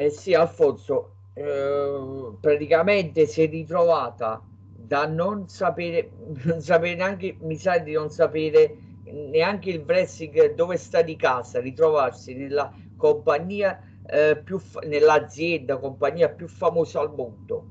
Eh 0.00 0.08
sì, 0.08 0.32
Alfonso, 0.32 1.16
eh, 1.34 2.32
praticamente 2.40 3.26
si 3.26 3.42
è 3.42 3.50
ritrovata 3.50 4.42
da 4.74 5.04
non 5.06 5.46
sapere, 5.46 6.10
non 6.44 6.62
sapere 6.62 6.94
neanche, 6.94 7.36
mi 7.40 7.54
sa 7.56 7.76
di 7.76 7.92
non 7.92 8.08
sapere 8.08 8.78
neanche 9.04 9.68
il 9.68 9.84
wrestling 9.86 10.54
dove 10.54 10.78
sta 10.78 11.02
di 11.02 11.16
casa, 11.16 11.60
ritrovarsi 11.60 12.32
nella 12.32 12.72
compagnia 12.96 13.78
eh, 14.06 14.40
più 14.42 14.58
nell'azienda, 14.86 15.76
compagnia 15.76 16.30
più 16.30 16.48
famosa 16.48 17.00
al 17.00 17.12
mondo. 17.14 17.66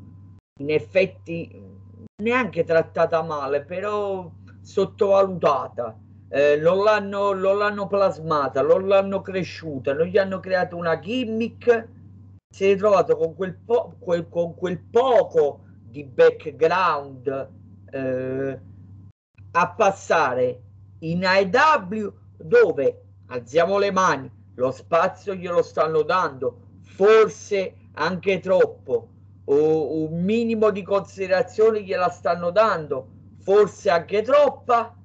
In 0.60 0.70
effetti 0.70 1.50
neanche 2.22 2.64
trattata 2.64 3.24
male, 3.24 3.64
però 3.64 4.30
sottovalutata. 4.62 5.98
Eh, 6.30 6.58
non, 6.58 6.84
l'hanno, 6.84 7.34
non 7.34 7.58
l'hanno 7.58 7.88
plasmata, 7.88 8.62
non 8.62 8.88
l'hanno 8.88 9.20
cresciuta, 9.22 9.96
non 9.96 10.06
gli 10.06 10.20
hanno 10.20 10.40
creato 10.40 10.76
una 10.76 11.00
gimmick. 11.00 11.98
Si 12.52 12.66
è 12.66 12.74
ritrovato 12.74 13.16
con 13.16 13.36
quel, 13.36 13.56
po- 13.56 13.96
quel, 14.00 14.28
con 14.28 14.56
quel 14.56 14.80
poco 14.80 15.66
di 15.82 16.04
background 16.04 17.50
eh, 17.92 18.60
a 19.52 19.70
passare 19.72 20.62
in 21.00 21.26
AEW 21.26 22.14
dove 22.38 23.04
alziamo 23.28 23.78
le 23.78 23.92
mani, 23.92 24.32
lo 24.56 24.72
spazio 24.72 25.36
glielo 25.36 25.62
stanno 25.62 26.02
dando, 26.02 26.80
forse 26.82 27.90
anche 27.94 28.40
troppo, 28.40 29.10
o 29.46 30.04
un 30.04 30.24
minimo 30.24 30.72
di 30.72 30.82
considerazione 30.84 31.84
gliela 31.84 32.10
stanno 32.10 32.50
dando, 32.52 33.08
forse 33.40 33.90
anche 33.90 34.22
troppa. 34.22 34.96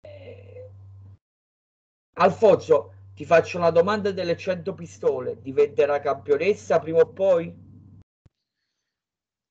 Eh, 0.00 0.70
Alfonso, 2.18 2.94
ti 3.16 3.24
faccio 3.24 3.56
una 3.56 3.70
domanda 3.70 4.12
delle 4.12 4.36
100 4.36 4.74
pistole, 4.74 5.40
diventerà 5.40 6.00
campionessa 6.00 6.78
prima 6.78 6.98
o 7.00 7.12
poi? 7.14 7.50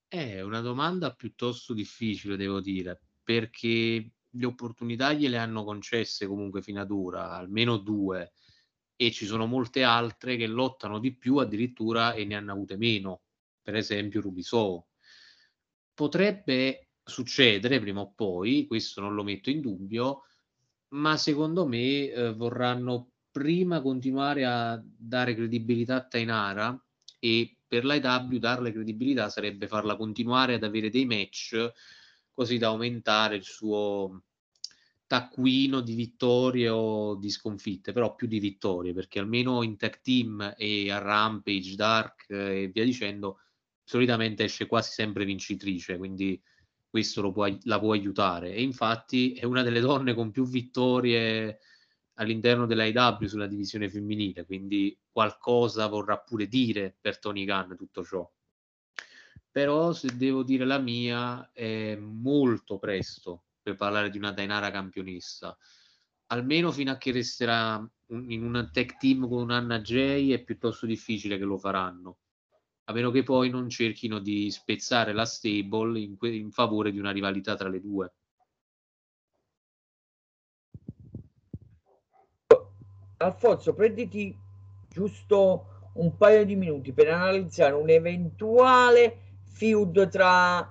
È 0.06 0.40
una 0.40 0.60
domanda 0.60 1.12
piuttosto 1.12 1.74
difficile, 1.74 2.36
devo 2.36 2.60
dire, 2.60 3.00
perché 3.24 4.08
le 4.30 4.46
opportunità 4.46 5.12
gliele 5.12 5.36
hanno 5.38 5.64
concesse 5.64 6.28
comunque 6.28 6.62
fino 6.62 6.80
ad 6.80 6.92
ora, 6.92 7.32
almeno 7.32 7.76
due, 7.78 8.34
e 8.94 9.10
ci 9.10 9.26
sono 9.26 9.46
molte 9.46 9.82
altre 9.82 10.36
che 10.36 10.46
lottano 10.46 11.00
di 11.00 11.16
più 11.16 11.38
addirittura 11.38 12.12
e 12.12 12.24
ne 12.24 12.36
hanno 12.36 12.52
avute 12.52 12.76
meno, 12.76 13.22
per 13.60 13.74
esempio 13.74 14.20
Rubisow. 14.20 14.86
Potrebbe 15.92 16.90
succedere 17.02 17.80
prima 17.80 18.02
o 18.02 18.12
poi, 18.14 18.66
questo 18.68 19.00
non 19.00 19.16
lo 19.16 19.24
metto 19.24 19.50
in 19.50 19.60
dubbio, 19.60 20.22
ma 20.90 21.16
secondo 21.16 21.66
me 21.66 22.08
eh, 22.08 22.32
vorranno 22.32 23.10
prima 23.36 23.82
continuare 23.82 24.46
a 24.46 24.82
dare 24.82 25.34
credibilità 25.34 25.96
a 25.96 26.06
Tainara 26.06 26.82
e 27.18 27.58
per 27.68 27.84
l'IW 27.84 28.38
darle 28.38 28.72
credibilità 28.72 29.28
sarebbe 29.28 29.66
farla 29.66 29.94
continuare 29.94 30.54
ad 30.54 30.62
avere 30.62 30.88
dei 30.88 31.04
match 31.04 31.70
così 32.32 32.56
da 32.56 32.68
aumentare 32.68 33.36
il 33.36 33.44
suo 33.44 34.22
taccuino 35.06 35.82
di 35.82 35.94
vittorie 35.94 36.70
o 36.70 37.14
di 37.16 37.28
sconfitte, 37.28 37.92
però 37.92 38.14
più 38.14 38.26
di 38.26 38.40
vittorie, 38.40 38.94
perché 38.94 39.18
almeno 39.18 39.62
in 39.62 39.76
tag 39.76 40.00
team 40.00 40.54
e 40.56 40.90
a 40.90 40.96
Rampage, 40.96 41.74
Dark 41.74 42.30
e 42.30 42.70
via 42.72 42.84
dicendo, 42.84 43.40
solitamente 43.84 44.44
esce 44.44 44.64
quasi 44.66 44.92
sempre 44.92 45.26
vincitrice, 45.26 45.98
quindi 45.98 46.40
questo 46.88 47.30
può, 47.32 47.46
la 47.64 47.78
può 47.78 47.92
aiutare. 47.92 48.54
E 48.54 48.62
infatti 48.62 49.34
è 49.34 49.44
una 49.44 49.62
delle 49.62 49.80
donne 49.80 50.14
con 50.14 50.30
più 50.30 50.46
vittorie 50.46 51.58
all'interno 52.16 52.66
dell'AIW 52.66 53.26
sulla 53.26 53.46
divisione 53.46 53.88
femminile, 53.88 54.44
quindi 54.44 54.96
qualcosa 55.10 55.86
vorrà 55.86 56.18
pure 56.18 56.46
dire 56.46 56.94
per 57.00 57.18
Tony 57.18 57.44
Khan 57.44 57.76
tutto 57.76 58.04
ciò. 58.04 58.30
Però 59.50 59.92
se 59.92 60.16
devo 60.16 60.42
dire 60.42 60.64
la 60.64 60.78
mia, 60.78 61.50
è 61.52 61.96
molto 61.96 62.78
presto 62.78 63.44
per 63.62 63.74
parlare 63.74 64.10
di 64.10 64.18
una 64.18 64.32
Dainara 64.32 64.70
campionessa. 64.70 65.56
Almeno 66.26 66.70
fino 66.72 66.90
a 66.90 66.96
che 66.98 67.12
resterà 67.12 67.88
in 68.08 68.44
un 68.44 68.68
tech 68.72 68.96
team 68.98 69.28
con 69.28 69.50
Anna 69.50 69.80
Jay 69.80 70.30
è 70.30 70.42
piuttosto 70.42 70.86
difficile 70.86 71.38
che 71.38 71.44
lo 71.44 71.56
faranno. 71.56 72.18
A 72.84 72.92
meno 72.92 73.10
che 73.10 73.22
poi 73.22 73.50
non 73.50 73.68
cerchino 73.68 74.18
di 74.18 74.50
spezzare 74.50 75.12
la 75.12 75.24
stable 75.24 75.98
in, 76.00 76.16
que- 76.16 76.34
in 76.34 76.50
favore 76.50 76.92
di 76.92 76.98
una 76.98 77.10
rivalità 77.10 77.56
tra 77.56 77.68
le 77.68 77.80
due. 77.80 78.12
Alfonso, 83.18 83.72
prenditi 83.72 84.36
giusto 84.88 85.90
un 85.94 86.16
paio 86.16 86.44
di 86.44 86.56
minuti 86.56 86.92
per 86.92 87.08
analizzare 87.08 87.72
un 87.72 87.88
eventuale 87.88 89.20
feud 89.44 90.08
tra 90.08 90.68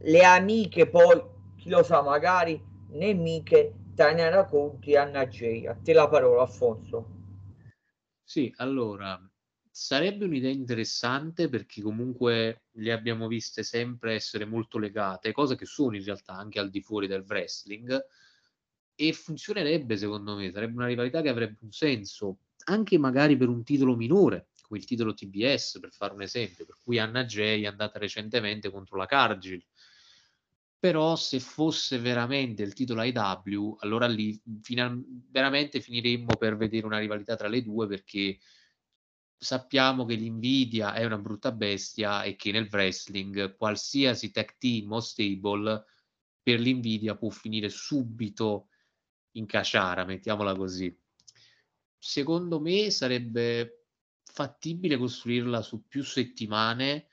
le 0.00 0.24
amiche 0.24 0.88
poi 0.88 1.22
chi 1.56 1.70
lo 1.70 1.82
sa, 1.82 2.02
magari 2.02 2.62
nemiche 2.90 3.72
Tania 3.94 4.28
Racconti 4.28 4.92
e 4.92 4.98
Anna 4.98 5.26
J. 5.26 5.66
A 5.66 5.74
te 5.74 5.92
la 5.94 6.06
parola, 6.06 6.42
Alfonso. 6.42 7.14
Sì, 8.22 8.52
allora, 8.56 9.18
sarebbe 9.70 10.26
un'idea 10.26 10.50
interessante 10.50 11.48
perché 11.48 11.80
comunque 11.80 12.64
le 12.72 12.92
abbiamo 12.92 13.26
viste 13.26 13.62
sempre 13.62 14.14
essere 14.14 14.44
molto 14.44 14.78
legate, 14.78 15.32
cose 15.32 15.56
che 15.56 15.64
sono 15.64 15.96
in 15.96 16.04
realtà 16.04 16.34
anche 16.34 16.58
al 16.58 16.68
di 16.68 16.82
fuori 16.82 17.06
del 17.06 17.24
wrestling, 17.26 17.98
e 18.96 19.12
funzionerebbe 19.12 19.96
secondo 19.96 20.34
me, 20.34 20.50
sarebbe 20.50 20.74
una 20.74 20.86
rivalità 20.86 21.20
che 21.20 21.28
avrebbe 21.28 21.58
un 21.60 21.70
senso, 21.70 22.38
anche 22.64 22.98
magari 22.98 23.36
per 23.36 23.48
un 23.48 23.62
titolo 23.62 23.94
minore, 23.94 24.48
come 24.62 24.80
il 24.80 24.86
titolo 24.86 25.14
TBS, 25.14 25.78
per 25.78 25.92
fare 25.92 26.14
un 26.14 26.22
esempio, 26.22 26.64
per 26.64 26.76
cui 26.82 26.98
Anna 26.98 27.24
J 27.24 27.38
è 27.38 27.66
andata 27.66 27.98
recentemente 27.98 28.70
contro 28.70 28.96
la 28.96 29.06
Cargill, 29.06 29.62
però 30.78 31.14
se 31.16 31.40
fosse 31.40 31.98
veramente 31.98 32.62
il 32.62 32.72
titolo 32.72 33.02
IW, 33.02 33.76
allora 33.80 34.06
lì 34.06 34.40
final- 34.62 35.04
veramente 35.30 35.80
finiremmo 35.80 36.36
per 36.36 36.56
vedere 36.56 36.86
una 36.86 36.98
rivalità 36.98 37.36
tra 37.36 37.48
le 37.48 37.62
due 37.62 37.86
perché 37.86 38.38
sappiamo 39.38 40.04
che 40.04 40.14
l'invidia 40.14 40.94
è 40.94 41.04
una 41.04 41.18
brutta 41.18 41.52
bestia 41.52 42.22
e 42.22 42.36
che 42.36 42.52
nel 42.52 42.68
wrestling 42.70 43.56
qualsiasi 43.56 44.30
tech 44.30 44.56
team 44.58 44.92
o 44.92 45.00
stable 45.00 45.84
per 46.42 46.60
l'invidia 46.60 47.16
può 47.16 47.28
finire 47.30 47.68
subito 47.68 48.68
in 49.36 49.46
caciara, 49.46 50.04
mettiamola 50.04 50.54
così. 50.54 50.94
Secondo 51.98 52.60
me 52.60 52.90
sarebbe 52.90 53.86
fattibile 54.22 54.96
costruirla 54.96 55.62
su 55.62 55.86
più 55.86 56.04
settimane 56.04 57.08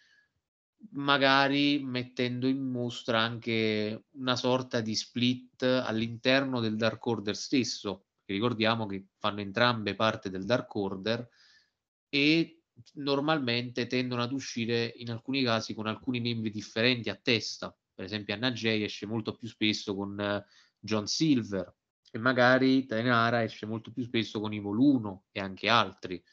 magari 0.91 1.81
mettendo 1.83 2.47
in 2.47 2.69
mostra 2.69 3.19
anche 3.21 4.05
una 4.11 4.35
sorta 4.35 4.81
di 4.81 4.95
split 4.95 5.63
all'interno 5.63 6.59
del 6.59 6.75
Dark 6.75 7.05
Order 7.05 7.35
stesso, 7.35 8.07
ricordiamo 8.25 8.85
che 8.85 9.07
fanno 9.17 9.41
entrambe 9.41 9.95
parte 9.95 10.29
del 10.29 10.45
Dark 10.45 10.73
Order 10.75 11.27
e 12.09 12.63
normalmente 12.95 13.87
tendono 13.87 14.21
ad 14.21 14.31
uscire 14.31 14.93
in 14.97 15.11
alcuni 15.11 15.43
casi 15.43 15.73
con 15.73 15.87
alcuni 15.87 16.19
membri 16.19 16.49
differenti 16.49 17.09
a 17.09 17.15
testa. 17.15 17.75
Per 17.93 18.03
esempio 18.03 18.33
Anna 18.33 18.51
Jay 18.51 18.83
esce 18.83 19.05
molto 19.05 19.35
più 19.35 19.47
spesso 19.47 19.95
con 19.95 20.17
uh, 20.19 20.51
John 20.79 21.07
Silver 21.07 21.73
e 22.15 22.19
magari 22.19 22.85
Tainara 22.85 23.41
esce 23.41 23.65
molto 23.65 23.91
più 23.91 24.03
spesso 24.03 24.39
con 24.39 24.53
Evil 24.53 24.77
1 24.77 25.23
e 25.31 25.39
anche 25.39 25.67
altri. 25.67 26.23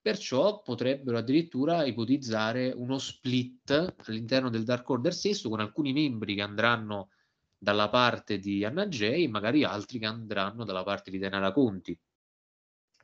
Perciò 0.00 0.62
potrebbero 0.62 1.18
addirittura 1.18 1.84
ipotizzare 1.84 2.72
uno 2.74 2.96
split 2.96 3.96
all'interno 4.06 4.48
del 4.48 4.64
Dark 4.64 4.88
Order 4.88 5.12
stesso 5.12 5.50
con 5.50 5.60
alcuni 5.60 5.92
membri 5.92 6.34
che 6.34 6.40
andranno 6.40 7.10
dalla 7.58 7.90
parte 7.90 8.38
di 8.38 8.64
Anna 8.64 8.86
Jay 8.86 9.24
e 9.24 9.28
magari 9.28 9.62
altri 9.62 9.98
che 9.98 10.06
andranno 10.06 10.64
dalla 10.64 10.84
parte 10.84 11.10
di 11.10 11.18
Denara 11.18 11.52
Conti. 11.52 11.98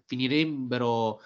Finirebbero 0.07 1.21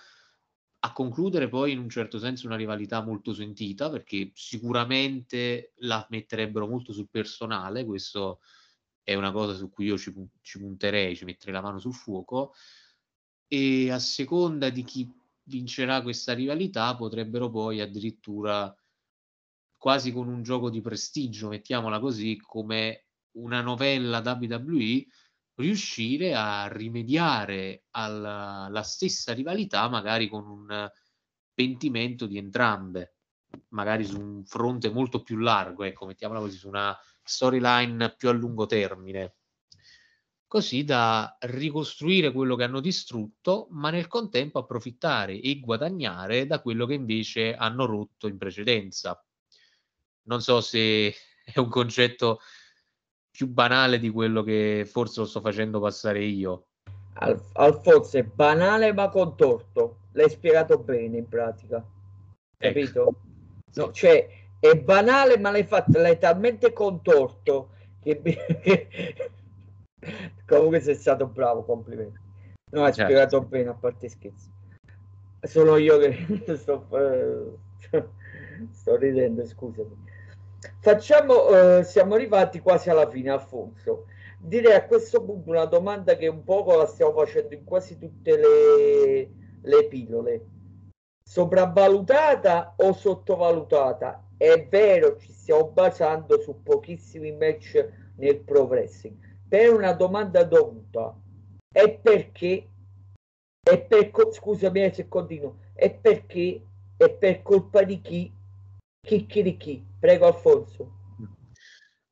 a 0.81 0.93
concludere 0.93 1.49
poi 1.49 1.71
in 1.71 1.79
un 1.79 1.89
certo 1.89 2.19
senso 2.19 2.47
una 2.47 2.57
rivalità 2.57 3.01
molto 3.01 3.33
sentita 3.33 3.91
perché 3.91 4.33
sicuramente 4.35 5.73
la 5.79 6.05
metterebbero 6.11 6.67
molto 6.67 6.93
sul 6.93 7.09
personale, 7.09 7.85
questo 7.85 8.41
è 9.05 9.15
una 9.15 9.31
cosa 9.31 9.55
su 9.55 9.71
cui 9.71 9.85
io 9.85 9.99
ci, 9.99 10.13
ci 10.41 10.59
punterei, 10.59 11.15
ci 11.15 11.27
metterei 11.27 11.55
la 11.55 11.61
mano 11.61 11.79
sul 11.79 11.95
fuoco. 11.95 12.55
E 13.47 13.91
a 13.91 13.99
seconda 13.99 14.71
di 14.71 14.83
chi 14.83 15.09
vincerà 15.45 16.03
questa 16.03 16.33
rivalità 16.33 16.97
potrebbero 16.97 17.51
poi 17.51 17.81
addirittura 17.81 18.75
quasi 19.77 20.11
con 20.11 20.29
un 20.29 20.43
gioco 20.43 20.71
di 20.71 20.81
prestigio, 20.81 21.49
mettiamola 21.49 22.01
così, 22.01 22.39
come 22.39 23.05
una 23.33 23.61
novella 23.61 24.23
WWE, 24.25 25.07
riuscire 25.57 26.35
a 26.35 26.67
rimediare 26.69 27.85
alla, 27.91 28.65
alla 28.65 28.83
stessa 28.83 29.35
rivalità, 29.35 29.87
magari 29.91 30.29
con 30.29 30.49
un 30.49 30.91
pentimento 31.53 32.27
di 32.27 32.39
entrambe, 32.39 33.17
magari 33.69 34.05
su 34.07 34.19
un 34.19 34.45
fronte 34.47 34.91
molto 34.91 35.23
più 35.23 35.37
largo, 35.37 35.85
ecco, 35.85 36.07
mettiamola 36.07 36.41
così, 36.41 36.57
su 36.57 36.69
una 36.69 36.97
storyline 37.25 38.15
più 38.17 38.29
a 38.29 38.33
lungo 38.33 38.67
termine 38.67 39.35
così 40.55 40.85
da 40.85 41.37
ricostruire 41.41 42.31
quello 42.31 42.55
che 42.55 42.63
hanno 42.63 42.79
distrutto, 42.79 43.67
ma 43.71 43.91
nel 43.91 44.07
contempo 44.07 44.61
approfittare 44.61 45.41
e 45.41 45.59
guadagnare 45.59 46.47
da 46.47 46.61
quello 46.61 46.87
che 46.87 46.95
invece 46.95 47.57
hanno 47.57 47.87
rotto 47.87 48.29
in 48.29 48.39
precedenza. 48.39 49.21
Non 50.29 50.41
so 50.43 50.61
se 50.61 51.09
è 51.45 51.59
un 51.59 51.69
concetto 51.69 52.39
più 53.33 53.49
banale 53.49 53.99
di 53.99 54.11
quello 54.11 54.45
che 54.45 54.89
forse 54.89 55.19
lo 55.19 55.27
sto 55.27 55.41
facendo 55.41 55.81
passare 55.81 56.23
io. 56.23 56.69
Al- 57.15 57.51
Alfonso 57.55 58.17
è 58.17 58.23
banale 58.23 58.93
ma 58.93 59.09
contorto. 59.09 60.03
L'hai 60.13 60.31
spiegato 60.31 60.79
bene 60.79 61.19
in 61.19 61.29
pratica. 61.29 61.79
Ecco. 61.79 61.85
Capito? 62.57 63.21
No, 63.75 63.91
cioè 63.91 64.44
è 64.71 64.81
banale 64.81 65.39
ma 65.39 65.51
l'hai 65.51 65.65
fatto, 65.65 65.99
l'hai 65.99 66.19
talmente 66.19 66.73
contorto 66.73 67.73
che 68.03 68.23
comunque 70.47 70.81
sei 70.81 70.95
stato 70.95 71.27
bravo, 71.27 71.65
complimenti. 71.65 72.19
No, 72.71 72.85
hai 72.85 72.93
certo. 72.95 73.11
spiegato 73.11 73.43
bene 73.43 73.69
a 73.69 73.75
parte 73.75 74.09
scherzi. 74.09 74.51
Sono 75.43 75.77
io 75.77 75.99
che 75.99 76.57
sto, 76.57 76.87
sto 78.71 78.97
ridendo, 78.97 79.45
scusami. 79.45 80.13
Facciamo, 80.81 81.49
eh, 81.51 81.85
siamo 81.85 82.15
arrivati 82.15 82.61
quasi 82.61 82.89
alla 82.89 83.09
fine, 83.11 83.31
Alfonso. 83.31 84.07
Direi 84.39 84.75
a 84.75 84.87
questo 84.87 85.23
punto 85.23 85.51
una 85.51 85.67
domanda 85.67 86.17
che 86.17 86.27
un 86.27 86.43
poco 86.43 86.75
la 86.75 86.87
stiamo 86.87 87.13
facendo 87.13 87.55
in 87.55 87.65
quasi 87.65 87.99
tutte 87.99 88.37
le, 88.37 89.31
le 89.61 89.89
pillole. 89.89 90.47
Sopravvalutata 91.23 92.75
o 92.79 92.93
sottovalutata? 92.95 94.24
È 94.37 94.67
vero, 94.69 95.17
ci 95.19 95.33
stiamo 95.33 95.69
basando 95.69 96.41
su 96.41 96.63
pochissimi 96.63 97.33
match 97.33 97.89
nel 98.17 98.41
progressing. 98.41 99.17
Per 99.49 99.73
una 99.73 99.93
domanda 99.93 100.45
dovuta, 100.45 101.17
è 101.73 101.91
perché, 101.99 102.69
è 103.63 103.81
per, 103.81 104.11
scusami 104.33 104.93
se 104.93 105.09
continuo, 105.09 105.59
è 105.75 105.93
perché, 105.95 106.63
è 106.97 107.11
per 107.11 107.43
colpa 107.43 107.83
di 107.83 108.01
chi 108.01 108.33
Chicchi 109.05 109.43
di 109.43 109.57
chi? 109.59 109.85
Prego 110.01 110.27
Alfonso. 110.27 110.93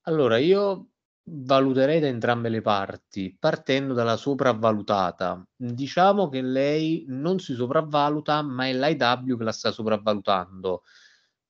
Allora, 0.02 0.36
io 0.36 0.88
valuterei 1.24 2.00
da 2.00 2.06
entrambe 2.08 2.50
le 2.50 2.60
parti, 2.60 3.34
partendo 3.38 3.94
dalla 3.94 4.16
sopravvalutata. 4.16 5.42
Diciamo 5.56 6.28
che 6.28 6.42
lei 6.42 7.06
non 7.08 7.38
si 7.38 7.54
sopravvaluta, 7.54 8.42
ma 8.42 8.66
è 8.66 8.74
l'IW 8.74 9.38
che 9.38 9.44
la 9.44 9.52
sta 9.52 9.70
sopravvalutando. 9.70 10.82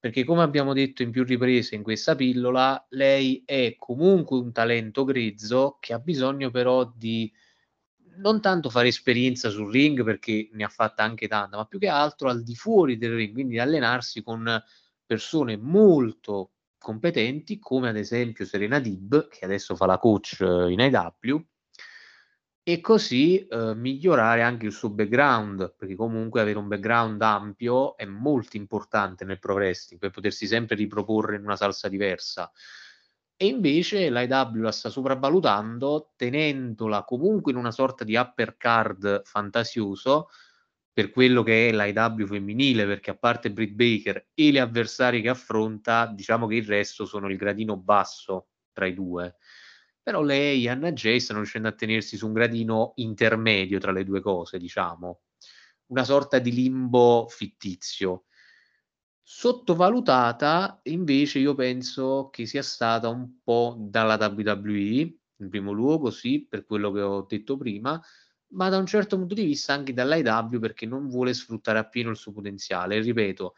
Perché 0.02 0.24
come 0.24 0.42
abbiamo 0.42 0.72
detto 0.72 1.04
in 1.04 1.12
più 1.12 1.22
riprese 1.22 1.76
in 1.76 1.84
questa 1.84 2.16
pillola, 2.16 2.88
lei 2.90 3.44
è 3.46 3.76
comunque 3.78 4.36
un 4.36 4.50
talento 4.50 5.04
grezzo 5.04 5.76
che 5.78 5.92
ha 5.92 6.00
bisogno 6.00 6.50
però 6.50 6.92
di 6.92 7.32
non 8.16 8.40
tanto 8.40 8.68
fare 8.68 8.88
esperienza 8.88 9.48
sul 9.48 9.70
ring 9.70 10.02
perché 10.02 10.48
ne 10.54 10.64
ha 10.64 10.68
fatta 10.68 11.04
anche 11.04 11.28
tanta, 11.28 11.56
ma 11.56 11.66
più 11.66 11.78
che 11.78 11.86
altro 11.86 12.28
al 12.28 12.42
di 12.42 12.56
fuori 12.56 12.98
del 12.98 13.14
ring, 13.14 13.32
quindi 13.32 13.60
allenarsi 13.60 14.24
con 14.24 14.60
persone 15.06 15.56
molto 15.56 16.54
competenti 16.78 17.60
come 17.60 17.88
ad 17.88 17.96
esempio 17.96 18.44
Serena 18.44 18.80
Dib 18.80 19.28
che 19.28 19.44
adesso 19.44 19.76
fa 19.76 19.86
la 19.86 19.98
coach 19.98 20.38
eh, 20.40 20.72
in 20.72 20.80
IW 20.80 21.46
e 22.64 22.80
così 22.80 23.44
eh, 23.46 23.74
migliorare 23.74 24.42
anche 24.42 24.66
il 24.66 24.72
suo 24.72 24.90
background 24.90 25.74
perché 25.76 25.96
comunque 25.96 26.40
avere 26.40 26.58
un 26.58 26.68
background 26.68 27.20
ampio 27.22 27.96
è 27.96 28.04
molto 28.04 28.56
importante 28.56 29.24
nel 29.24 29.38
pro 29.38 29.54
wrestling 29.54 30.00
per 30.00 30.10
potersi 30.10 30.46
sempre 30.46 30.76
riproporre 30.76 31.36
in 31.36 31.42
una 31.42 31.56
salsa 31.56 31.88
diversa 31.88 32.50
e 33.36 33.46
invece 33.46 34.10
l'IW 34.10 34.62
la 34.62 34.70
sta 34.70 34.88
sopravvalutando 34.88 36.12
tenendola 36.14 37.02
comunque 37.02 37.50
in 37.50 37.58
una 37.58 37.72
sorta 37.72 38.04
di 38.04 38.14
upper 38.14 38.56
card 38.56 39.22
fantasioso 39.24 40.28
per 40.92 41.10
quello 41.10 41.42
che 41.42 41.68
è 41.68 41.72
l'IW 41.72 42.26
femminile, 42.26 42.86
perché 42.86 43.10
a 43.10 43.16
parte 43.16 43.50
Britt 43.50 43.72
Baker 43.72 44.28
e 44.34 44.52
le 44.52 44.60
avversari 44.60 45.22
che 45.22 45.30
affronta, 45.30 46.06
diciamo 46.06 46.46
che 46.46 46.56
il 46.56 46.66
resto 46.66 47.06
sono 47.06 47.28
il 47.28 47.36
gradino 47.36 47.76
basso 47.76 48.48
tra 48.72 48.86
i 48.86 48.92
due. 48.92 49.36
Però 50.02 50.22
lei 50.22 50.68
Anna 50.68 50.92
Jay 50.92 51.20
stanno 51.20 51.38
riuscendo 51.38 51.68
a 51.68 51.72
tenersi 51.72 52.16
su 52.16 52.26
un 52.26 52.32
gradino 52.32 52.92
intermedio 52.96 53.78
tra 53.78 53.92
le 53.92 54.04
due 54.04 54.20
cose, 54.20 54.58
diciamo. 54.58 55.20
Una 55.86 56.04
sorta 56.04 56.38
di 56.38 56.52
limbo 56.52 57.26
fittizio. 57.28 58.24
Sottovalutata, 59.22 60.80
invece, 60.84 61.38
io 61.38 61.54
penso 61.54 62.28
che 62.32 62.46
sia 62.46 62.62
stata 62.62 63.08
un 63.08 63.40
po' 63.42 63.76
dalla 63.78 64.16
WWE, 64.16 65.16
in 65.36 65.48
primo 65.48 65.72
luogo, 65.72 66.10
sì, 66.10 66.46
per 66.48 66.64
quello 66.64 66.90
che 66.90 67.00
ho 67.00 67.22
detto 67.22 67.56
prima, 67.56 68.00
ma 68.54 68.68
da 68.68 68.78
un 68.78 68.86
certo 68.86 69.16
punto 69.16 69.34
di 69.34 69.44
vista 69.44 69.72
anche 69.72 69.92
dall'IW 69.92 70.58
perché 70.58 70.86
non 70.86 71.08
vuole 71.08 71.32
sfruttare 71.32 71.78
appieno 71.78 72.10
il 72.10 72.16
suo 72.16 72.32
potenziale. 72.32 73.00
Ripeto, 73.00 73.54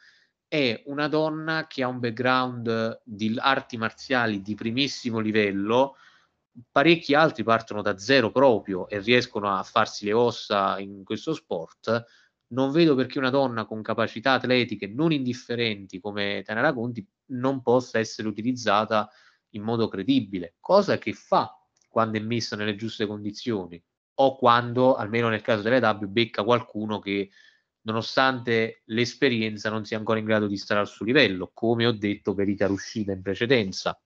è 0.47 0.83
una 0.87 1.09
donna 1.09 1.67
che 1.67 1.83
ha 1.83 1.89
un 1.89 1.99
background 1.99 3.01
di 3.05 3.35
arti 3.39 3.77
marziali 3.77 4.43
di 4.43 4.55
primissimo 4.55 5.19
livello, 5.19 5.97
parecchi 6.71 7.15
altri 7.15 7.43
partono 7.43 7.83
da 7.83 7.99
zero 7.99 8.31
proprio 8.31 8.89
e 8.89 9.01
riescono 9.01 9.55
a 9.55 9.63
farsi 9.63 10.05
le 10.05 10.13
ossa 10.13 10.79
in 10.79 11.05
questo 11.05 11.35
sport. 11.35 12.05
Non 12.49 12.71
vedo 12.71 12.95
perché 12.95 13.19
una 13.19 13.31
donna 13.31 13.65
con 13.65 13.83
capacità 13.83 14.33
atletiche 14.33 14.87
non 14.87 15.13
indifferenti 15.13 16.01
come 16.01 16.43
Tanara 16.45 16.73
Conti 16.73 17.07
non 17.27 17.63
possa 17.63 17.99
essere 17.99 18.29
utilizzata 18.29 19.11
in 19.51 19.63
modo 19.63 19.89
credibile, 19.89 20.57
cosa 20.61 20.99
che 20.99 21.13
fa 21.13 21.51
quando 21.89 22.19
è 22.19 22.21
messa 22.21 22.57
nelle 22.57 22.77
giuste 22.77 23.07
condizioni 23.07 23.83
o 24.17 24.37
quando, 24.37 24.95
almeno 24.95 25.29
nel 25.29 25.43
caso 25.43 25.63
delle 25.63 25.79
W, 25.79 26.07
becca 26.07 26.45
qualcuno 26.45 26.99
che 26.99 27.31
nonostante 27.83 28.83
l'esperienza 28.87 29.71
non 29.71 29.85
sia 29.85 29.99
ancora 29.99 30.19
in 30.19 30.25
grado 30.25 30.47
di 30.47 30.57
stare 30.57 30.81
al 30.81 30.89
suo 30.89 31.05
livello, 31.05 31.51
come 31.53 31.87
ho 31.87 31.93
detto 31.93 32.35
per 32.35 32.49
Ita 32.49 32.69
Uscita 32.69 33.13
in 33.13 33.23
precedenza. 33.23 33.99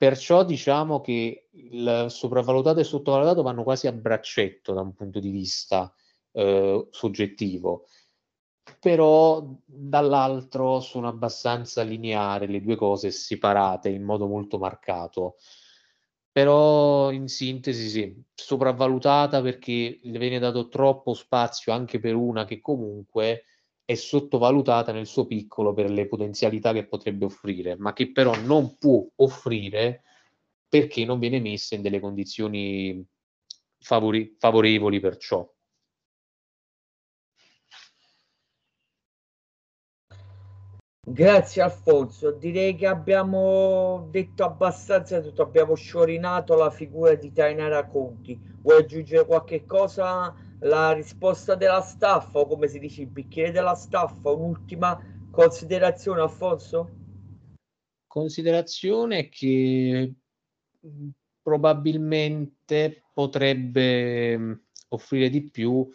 Perciò 0.00 0.44
diciamo 0.44 1.02
che 1.02 1.50
il 1.50 2.06
sopravvalutato 2.08 2.80
e 2.80 2.84
sottovalutato 2.84 3.42
vanno 3.42 3.62
quasi 3.62 3.86
a 3.86 3.92
braccetto 3.92 4.72
da 4.72 4.80
un 4.80 4.94
punto 4.94 5.20
di 5.20 5.28
vista 5.28 5.92
eh, 6.32 6.86
soggettivo, 6.88 7.84
però 8.80 9.46
dall'altro 9.62 10.80
sono 10.80 11.06
abbastanza 11.06 11.82
lineari 11.82 12.46
le 12.46 12.62
due 12.62 12.76
cose 12.76 13.10
separate 13.10 13.90
in 13.90 14.02
modo 14.02 14.26
molto 14.26 14.56
marcato. 14.56 15.36
Però 16.32 17.10
in 17.10 17.28
sintesi 17.28 17.90
sì, 17.90 18.24
sopravvalutata 18.34 19.42
perché 19.42 20.00
le 20.02 20.18
viene 20.18 20.38
dato 20.38 20.68
troppo 20.68 21.12
spazio 21.12 21.74
anche 21.74 22.00
per 22.00 22.14
una 22.14 22.46
che 22.46 22.62
comunque 22.62 23.44
è 23.90 23.96
sottovalutata 23.96 24.92
nel 24.92 25.06
suo 25.06 25.26
piccolo 25.26 25.74
per 25.74 25.90
le 25.90 26.06
potenzialità 26.06 26.72
che 26.72 26.86
potrebbe 26.86 27.24
offrire, 27.24 27.74
ma 27.76 27.92
che 27.92 28.12
però 28.12 28.32
non 28.36 28.78
può 28.78 29.04
offrire 29.16 30.04
perché 30.68 31.04
non 31.04 31.18
viene 31.18 31.40
messa 31.40 31.74
in 31.74 31.82
delle 31.82 31.98
condizioni 31.98 33.04
favori- 33.80 34.36
favorevoli 34.38 35.00
per 35.00 35.16
ciò. 35.16 35.44
Grazie 41.04 41.62
Alfonso, 41.62 42.30
direi 42.30 42.76
che 42.76 42.86
abbiamo 42.86 44.06
detto 44.12 44.44
abbastanza 44.44 45.20
tutto, 45.20 45.42
abbiamo 45.42 45.74
sciorinato 45.74 46.54
la 46.54 46.70
figura 46.70 47.14
di 47.16 47.32
Tainara 47.32 47.88
Conti. 47.88 48.38
Vuoi 48.62 48.82
aggiungere 48.82 49.26
qualche 49.26 49.64
cosa? 49.64 50.32
La 50.60 50.92
risposta 50.92 51.54
della 51.54 51.80
staffa 51.80 52.40
o 52.40 52.46
come 52.46 52.68
si 52.68 52.78
dice 52.78 53.02
il 53.02 53.06
bicchiere 53.06 53.50
della 53.50 53.74
staffa? 53.74 54.30
Un'ultima 54.30 54.98
considerazione 55.30 56.20
Alfonso? 56.20 56.90
Considerazione 58.06 59.30
che 59.30 60.12
mm, 60.86 61.08
probabilmente 61.40 63.04
potrebbe 63.14 64.36
mm, 64.36 64.52
offrire 64.88 65.30
di 65.30 65.48
più 65.48 65.88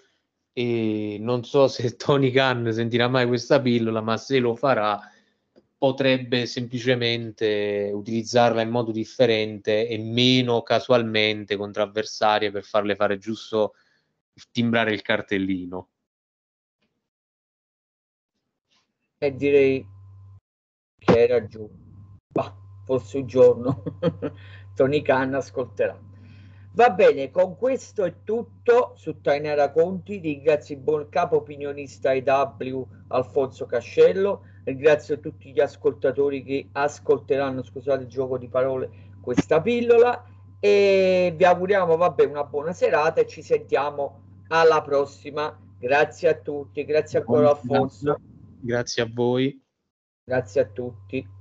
e 0.51 1.17
non 1.19 1.43
so 1.43 1.67
se 1.67 1.93
Tony 1.97 2.32
Khan 2.32 2.71
sentirà 2.71 3.08
mai 3.08 3.28
questa 3.28 3.62
pillola, 3.62 4.01
ma 4.01 4.17
se 4.17 4.39
lo 4.39 4.56
farà 4.56 4.99
potrebbe 5.78 6.47
semplicemente 6.47 7.91
utilizzarla 7.93 8.62
in 8.62 8.69
modo 8.69 8.91
differente 8.91 9.88
e 9.88 9.97
meno 9.99 10.63
casualmente 10.63 11.56
contro 11.56 11.84
avversarie 11.84 12.49
per 12.49 12.63
farle 12.63 12.95
fare 12.95 13.19
giusto 13.19 13.73
timbrare 14.52 14.93
il 14.93 15.02
cartellino. 15.02 15.89
E 19.17 19.36
direi 19.36 19.86
che 20.98 21.19
hai 21.19 21.28
ragione. 21.28 22.19
Bah, 22.28 22.54
forse 22.84 23.17
un 23.19 23.28
giorno 23.28 23.84
Tony 24.76 25.02
Khan 25.02 25.34
ascolterà. 25.34 25.98
Va 26.74 26.89
bene, 26.89 27.32
con 27.32 27.56
questo 27.56 28.04
è 28.04 28.13
tutto 28.26 28.91
su 28.98 29.21
Tainara 29.21 29.71
Conti. 29.71 30.19
Ringrazio 30.19 30.76
il 30.76 30.82
buon 30.82 31.08
capo 31.08 31.38
opinionista 31.38 32.12
IW 32.12 32.86
Alfonso 33.08 33.65
Cascello. 33.65 34.41
Ringrazio 34.65 35.21
tutti 35.21 35.54
gli 35.54 35.62
ascoltatori 35.62 36.43
che 36.43 36.67
ascolteranno, 36.74 37.63
scusate 37.63 38.04
il 38.04 38.10
gioco 38.10 38.38
di 38.38 38.50
parole, 38.50 38.89
questa 39.21 39.62
pillola. 39.62 40.26
E 40.60 41.34
vi 41.38 41.45
auguriamo, 41.45 41.95
vabbè, 41.95 42.26
una 42.26 42.43
buona 42.43 42.74
serata 42.74 43.21
e 43.21 43.28
ci 43.28 43.41
sentiamo 43.41 44.24
alla 44.47 44.81
prossima. 44.81 45.58
Grazie 45.77 46.29
a 46.29 46.36
tutti, 46.36 46.86
grazie 46.86 47.19
ancora 47.19 47.49
Alfonso. 47.49 48.19
Grazie 48.60 49.03
a 49.03 49.10
voi. 49.12 49.62
Grazie 50.23 50.62
a 50.62 50.65
tutti. 50.65 51.35